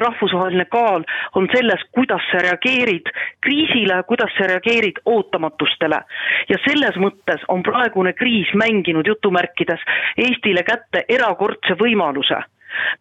rahvusvaheline 0.04 0.64
kaal 0.72 1.04
on 1.38 1.48
selles, 1.54 1.82
kuidas 1.92 2.24
sa 2.30 2.42
reageerid 2.44 3.10
kriisile, 3.44 4.02
kuidas 4.08 4.32
sa 4.38 4.48
reageerid 4.50 5.02
ootamatustele. 5.04 6.00
ja 6.48 6.58
selles 6.68 6.96
mõttes 6.96 7.44
on 7.48 7.62
praegune 7.62 8.12
kriis 8.12 8.54
mänginud 8.54 9.06
jutumärkides 9.06 9.80
Eestile 10.16 10.62
kätte 10.62 11.04
erakordse 11.08 11.76
võimaluse. 11.78 12.42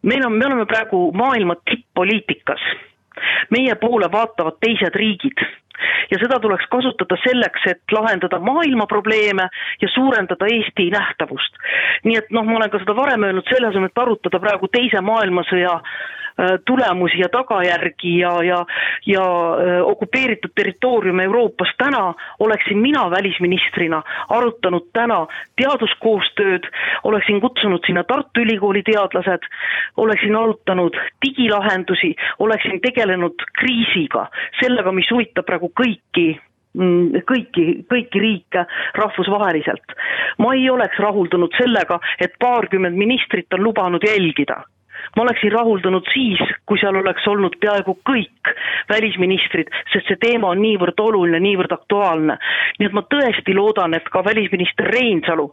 meil 0.02 0.26
on, 0.26 0.32
me 0.32 0.46
oleme 0.46 0.66
praegu 0.66 1.12
maailma 1.12 1.54
tipp-poliitikas 1.64 2.87
meie 3.50 3.74
poole 3.80 4.10
vaatavad 4.12 4.58
teised 4.60 4.94
riigid 4.94 5.44
ja 6.10 6.18
seda 6.18 6.40
tuleks 6.42 6.66
kasutada 6.72 7.16
selleks, 7.22 7.66
et 7.70 7.94
lahendada 7.94 8.40
maailma 8.42 8.86
probleeme 8.86 9.48
ja 9.82 9.88
suurendada 9.94 10.46
Eesti 10.52 10.90
nähtavust. 10.90 11.58
nii 12.04 12.16
et 12.18 12.30
noh, 12.30 12.44
ma 12.44 12.56
olen 12.56 12.70
ka 12.70 12.82
seda 12.82 12.96
varem 12.96 13.26
öelnud, 13.28 13.46
selle 13.48 13.70
asemel, 13.70 13.92
et 13.92 14.02
arutada 14.02 14.40
praegu 14.42 14.68
teise 14.72 15.00
maailmasõja 15.00 15.78
tulemusi 16.66 17.18
ja 17.18 17.28
tagajärgi 17.28 18.18
ja, 18.18 18.42
ja, 18.42 18.66
ja 19.06 19.22
äh, 19.22 19.82
okupeeritud 19.82 20.50
territooriume 20.54 21.24
Euroopas 21.24 21.72
täna, 21.78 22.14
oleksin 22.38 22.78
mina 22.78 23.10
välisministrina 23.10 24.02
arutanud 24.28 24.86
täna 24.92 25.26
teaduskoostööd, 25.56 26.70
oleksin 27.04 27.40
kutsunud 27.40 27.82
sinna 27.86 28.04
Tartu 28.04 28.40
Ülikooli 28.40 28.82
teadlased, 28.86 29.50
oleksin 29.96 30.36
arutanud 30.36 30.96
digilahendusi, 31.26 32.14
oleksin 32.38 32.80
tegelenud 32.80 33.42
kriisiga, 33.58 34.28
sellega, 34.60 34.92
mis 34.92 35.10
huvitab 35.10 35.46
praegu 35.46 35.72
kõiki 35.74 36.28
mm, 36.78 37.26
kõiki, 37.26 37.66
kõiki 37.90 38.22
riike 38.22 38.66
rahvusvaheliselt. 38.94 39.98
ma 40.38 40.54
ei 40.54 40.70
oleks 40.70 40.98
rahuldunud 41.02 41.54
sellega, 41.58 41.98
et 42.20 42.38
paarkümmend 42.38 42.96
ministrit 42.96 43.52
on 43.58 43.64
lubanud 43.64 44.06
jälgida 44.06 44.62
ma 45.16 45.22
oleksin 45.22 45.52
rahuldunud 45.52 46.06
siis, 46.12 46.40
kui 46.66 46.78
seal 46.80 46.96
oleks 46.96 47.26
olnud 47.28 47.56
peaaegu 47.60 47.98
kõik 48.08 48.52
välisministrid, 48.88 49.70
sest 49.92 50.08
see 50.08 50.20
teema 50.20 50.52
on 50.52 50.62
niivõrd 50.62 51.00
oluline, 51.00 51.40
niivõrd 51.42 51.72
aktuaalne. 51.72 52.38
nii 52.78 52.86
et 52.86 52.94
ma 52.94 53.02
tõesti 53.14 53.54
loodan, 53.54 53.94
et 53.94 54.08
ka 54.08 54.22
välisminister 54.24 54.86
Reinsalu 54.94 55.48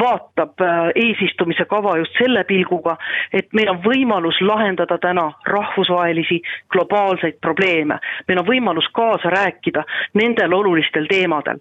vaatab 0.00 0.62
äh, 0.64 0.90
eesistumise 0.94 1.64
kava 1.70 1.96
just 1.98 2.16
selle 2.18 2.44
pilguga, 2.44 2.96
et 3.32 3.52
meil 3.52 3.70
on 3.70 3.82
võimalus 3.84 4.40
lahendada 4.40 4.98
täna 4.98 5.30
rahvusvahelisi 5.46 6.40
globaalseid 6.72 7.40
probleeme. 7.40 7.98
meil 8.28 8.38
on 8.40 8.46
võimalus 8.46 8.88
kaasa 8.92 9.30
rääkida 9.30 9.84
nendel 10.14 10.52
olulistel 10.52 11.06
teemadel. 11.06 11.58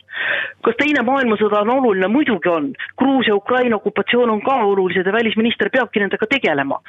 kas 0.61 0.75
teine 0.77 1.03
maailmasõda 1.03 1.61
on 1.61 1.69
oluline, 1.77 2.07
muidugi 2.07 2.49
on, 2.49 2.73
Gruusia-Ukraina 2.97 3.75
okupatsioon 3.75 4.29
on 4.29 4.41
ka 4.41 4.55
olulised 4.63 5.05
ja 5.05 5.13
välisminister 5.13 5.69
peabki 5.69 5.99
nendega 5.99 6.25
tegelema 6.27 6.79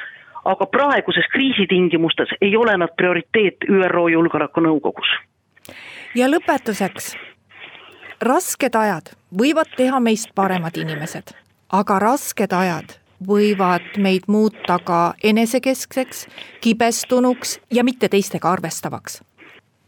aga 0.44 0.66
praeguses 0.66 1.26
kriisitingimustes 1.32 2.28
ei 2.40 2.56
ole 2.56 2.76
nad 2.76 2.88
prioriteet 2.96 3.66
ÜRO 3.68 4.08
Julgeolekunõukogus. 4.08 5.08
ja 6.14 6.28
lõpetuseks, 6.28 7.16
rasked 8.20 8.74
ajad 8.74 9.12
võivad 9.36 9.76
teha 9.76 10.00
meist 10.00 10.34
paremad 10.34 10.76
inimesed, 10.76 11.34
aga 11.72 11.98
rasked 11.98 12.52
ajad 12.52 13.00
võivad 13.26 13.96
meid 13.98 14.22
muuta 14.26 14.78
ka 14.84 15.14
enesekeskseks, 15.22 16.26
kibestunuks 16.60 17.60
ja 17.70 17.84
mitte 17.84 18.08
teistega 18.08 18.52
arvestavaks. 18.52 19.20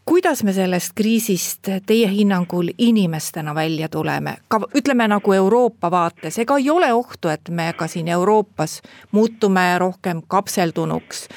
Kuidas 0.05 0.43
me 0.43 0.53
sellest 0.53 0.91
kriisist 0.95 1.67
teie 1.85 2.07
hinnangul 2.07 2.67
inimestena 2.77 3.55
välja 3.55 3.89
tuleme, 3.89 4.35
ka 4.47 4.59
ütleme 4.75 5.07
nagu 5.07 5.33
Euroopa 5.33 5.91
vaates, 5.91 6.39
ega 6.39 6.57
ei 6.57 6.69
ole 6.69 6.93
ohtu, 6.93 7.27
et 7.27 7.49
me 7.49 7.73
ka 7.77 7.87
siin 7.87 8.07
Euroopas 8.07 8.81
muutume 9.11 9.79
rohkem 9.79 10.21
kapseldunuks. 10.27 11.27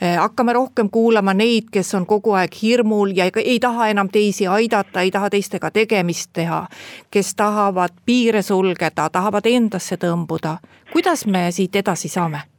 Eh, 0.00 0.16
hakkame 0.16 0.52
rohkem 0.52 0.90
kuulama 0.90 1.34
neid, 1.34 1.70
kes 1.72 1.94
on 1.94 2.06
kogu 2.06 2.32
aeg 2.32 2.52
hirmul 2.62 3.14
ja 3.16 3.30
ei 3.44 3.60
taha 3.60 3.88
enam 3.88 4.08
teisi 4.08 4.46
aidata, 4.46 5.00
ei 5.00 5.10
taha 5.10 5.30
teistega 5.30 5.70
tegemist 5.70 6.30
teha. 6.32 6.66
kes 7.10 7.34
tahavad 7.34 7.92
piire 8.06 8.42
sulgeda, 8.42 9.10
tahavad 9.10 9.46
endasse 9.46 9.96
tõmbuda, 9.96 10.56
kuidas 10.92 11.26
me 11.26 11.50
siit 11.52 11.76
edasi 11.76 12.08
saame? 12.08 12.55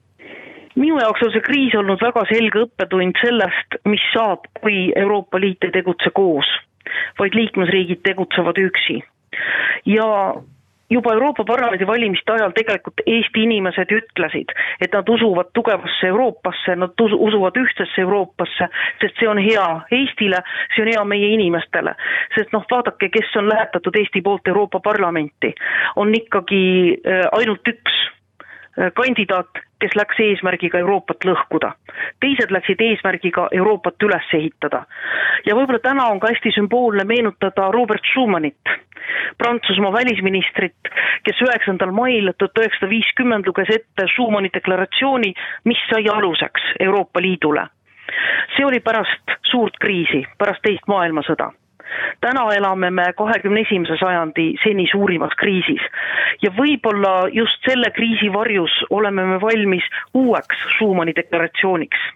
Minu 0.77 0.99
jaoks 1.01 1.25
on 1.25 1.33
see 1.33 1.45
kriis 1.45 1.75
olnud 1.77 2.01
väga 2.01 2.23
selge 2.29 2.65
õppetund 2.67 3.17
sellest, 3.21 3.79
mis 3.89 4.03
saab, 4.13 4.45
kui 4.61 4.91
Euroopa 4.95 5.41
Liit 5.41 5.65
ei 5.65 5.73
tegutse 5.75 6.11
koos, 6.15 6.49
vaid 7.19 7.37
liikmesriigid 7.37 8.03
tegutsevad 8.05 8.61
üksi. 8.61 9.01
ja 9.85 10.07
juba 10.89 11.13
Euroopa 11.13 11.43
Parlamendi 11.43 11.87
valimiste 11.87 12.31
ajal 12.31 12.53
tegelikult 12.55 13.01
Eesti 13.05 13.43
inimesed 13.43 13.91
ütlesid, 13.91 14.53
et 14.81 14.93
nad 14.93 15.09
usuvad 15.09 15.51
tugevasse 15.53 16.07
Euroopasse, 16.07 16.75
nad 16.75 17.03
usuvad 17.03 17.59
ühtsesse 17.59 18.01
Euroopasse, 18.01 18.69
sest 19.01 19.19
see 19.19 19.29
on 19.29 19.41
hea 19.43 19.65
Eestile, 19.91 20.41
see 20.75 20.85
on 20.85 20.91
hea 20.93 21.03
meie 21.03 21.33
inimestele. 21.35 21.95
sest 22.35 22.53
noh, 22.55 22.65
vaadake, 22.71 23.09
kes 23.09 23.35
on 23.35 23.49
lähetatud 23.49 23.99
Eesti 23.99 24.21
poolt 24.21 24.47
Euroopa 24.47 24.79
Parlamenti, 24.79 25.53
on 25.95 26.15
ikkagi 26.15 26.63
äh, 26.93 27.25
ainult 27.31 27.67
üks 27.67 27.99
kandidaat, 28.77 29.49
kes 29.81 29.95
läks 29.95 30.19
eesmärgiga 30.21 30.79
Euroopat 30.79 31.25
lõhkuda. 31.25 31.71
teised 32.19 32.51
läksid 32.51 32.81
eesmärgiga 32.81 33.47
Euroopat 33.51 34.03
üles 34.03 34.33
ehitada. 34.33 34.85
ja 35.45 35.55
võib-olla 35.55 35.79
täna 35.79 36.05
on 36.07 36.19
ka 36.19 36.27
hästi 36.27 36.51
sümboolne 36.55 37.03
meenutada 37.03 37.71
Robert 37.71 38.05
Schumannit, 38.13 38.61
Prantsusmaa 39.37 39.93
välisministrit, 39.93 40.91
kes 41.23 41.41
üheksandal 41.41 41.91
mail 41.91 42.33
tuhat 42.37 42.57
üheksasada 42.59 42.89
viiskümmend 42.89 43.47
luges 43.47 43.69
ette 43.69 44.07
Schumanni 44.15 44.49
deklaratsiooni, 44.53 45.33
mis 45.65 45.77
sai 45.89 46.05
aluseks 46.13 46.73
Euroopa 46.79 47.21
Liidule. 47.21 47.67
see 48.55 48.65
oli 48.65 48.79
pärast 48.79 49.37
suurt 49.43 49.77
kriisi, 49.79 50.25
pärast 50.37 50.61
teist 50.61 50.87
maailmasõda 50.87 51.51
täna 52.21 52.45
elame 52.55 52.91
me 52.91 53.05
kahekümne 53.17 53.61
esimese 53.65 53.97
sajandi 53.99 54.47
seni 54.63 54.87
suurimas 54.91 55.35
kriisis 55.39 55.83
ja 56.41 56.51
võib-olla 56.57 57.27
just 57.33 57.63
selle 57.69 57.91
kriisi 57.95 58.31
varjus 58.33 58.73
oleme 58.89 59.25
me 59.25 59.41
valmis 59.41 59.83
uueks 60.13 60.63
Schumanni 60.77 61.15
deklaratsiooniks 61.15 62.07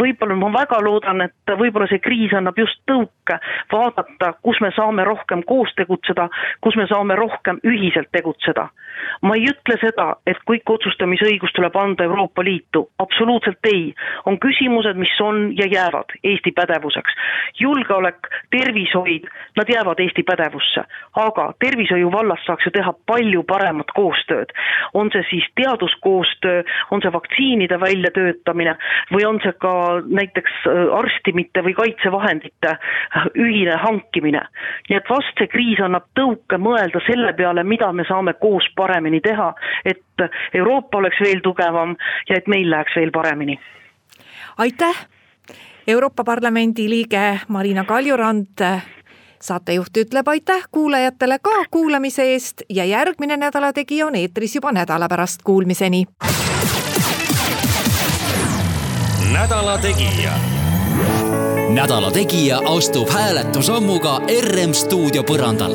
võib-olla 0.00 0.36
ma 0.38 0.50
väga 0.54 0.80
loodan, 0.82 1.22
et 1.24 1.54
võib-olla 1.58 1.86
see 1.90 2.02
kriis 2.02 2.32
annab 2.34 2.58
just 2.58 2.80
tõuke 2.88 3.38
vaadata, 3.72 4.34
kus 4.42 4.60
me 4.60 4.70
saame 4.76 5.04
rohkem 5.06 5.44
koos 5.46 5.72
tegutseda, 5.78 6.28
kus 6.64 6.76
me 6.76 6.86
saame 6.90 7.16
rohkem 7.18 7.60
ühiselt 7.64 8.10
tegutseda. 8.12 8.68
ma 9.22 9.34
ei 9.34 9.48
ütle 9.50 9.74
seda, 9.80 10.14
et 10.26 10.38
kõik 10.48 10.70
otsustamisõigus 10.70 11.52
tuleb 11.52 11.76
anda 11.76 12.04
Euroopa 12.04 12.44
Liitu, 12.44 12.88
absoluutselt 12.98 13.66
ei. 13.66 13.94
on 14.26 14.38
küsimused, 14.38 14.96
mis 14.96 15.20
on 15.20 15.52
ja 15.58 15.66
jäävad 15.66 16.14
Eesti 16.24 16.52
pädevuseks. 16.52 17.12
julgeolek, 17.60 18.28
tervishoid, 18.50 19.28
nad 19.56 19.68
jäävad 19.68 20.00
Eesti 20.00 20.22
pädevusse, 20.22 20.84
aga 21.16 21.52
tervishoiu 21.58 22.12
vallas 22.12 22.44
saaks 22.46 22.66
ju 22.66 22.70
teha 22.70 22.94
palju 23.06 23.42
paremat 23.42 23.90
koostööd. 23.94 24.52
on 24.94 25.10
see 25.12 25.24
siis 25.30 25.44
teaduskoostöö, 25.54 26.62
on 26.90 27.02
see 27.02 27.12
vaktsiinide 27.12 27.80
väljatöötamine 27.80 28.76
või 29.12 29.24
on 29.26 29.40
see 29.42 29.52
ka 29.52 29.83
näiteks 30.06 30.54
äh, 30.68 30.80
arstimite 30.98 31.62
või 31.66 31.74
kaitsevahendite 31.78 32.70
äh, 32.70 33.26
ühine 33.34 33.76
hankimine. 33.82 34.42
nii 34.88 34.96
et 34.96 35.10
vast 35.10 35.38
see 35.38 35.50
kriis 35.50 35.80
annab 35.84 36.08
tõuke 36.18 36.58
mõelda 36.58 37.02
selle 37.06 37.32
peale, 37.38 37.64
mida 37.64 37.92
me 37.92 38.06
saame 38.08 38.36
koos 38.40 38.66
paremini 38.76 39.20
teha, 39.20 39.52
et 39.84 40.00
Euroopa 40.54 40.98
oleks 40.98 41.20
veel 41.20 41.40
tugevam 41.42 41.96
ja 42.28 42.36
et 42.38 42.46
meil 42.48 42.70
läheks 42.70 42.96
veel 42.96 43.10
paremini. 43.10 43.58
aitäh, 44.58 45.06
Euroopa 45.86 46.24
Parlamendi 46.24 46.88
liige 46.88 47.40
Marina 47.48 47.84
Kaljurand 47.84 48.62
saatejuht 49.44 49.96
ütleb 50.00 50.28
aitäh 50.28 50.64
kuulajatele 50.72 51.38
ka 51.42 51.64
kuulamise 51.70 52.32
eest 52.32 52.64
ja 52.68 52.84
järgmine 52.84 53.36
Nädala 53.36 53.72
Tegija 53.72 54.06
on 54.06 54.16
eetris 54.16 54.56
juba 54.56 54.72
nädala 54.72 55.08
pärast, 55.08 55.42
kuulmiseni 55.44 56.04
nädala 59.34 59.78
Tegija. 59.78 60.32
nädala 61.68 62.10
Tegija 62.10 62.60
astub 62.76 63.08
hääletusammuga 63.10 64.20
RM 64.40 64.72
stuudio 64.72 65.22
põrandal 65.26 65.74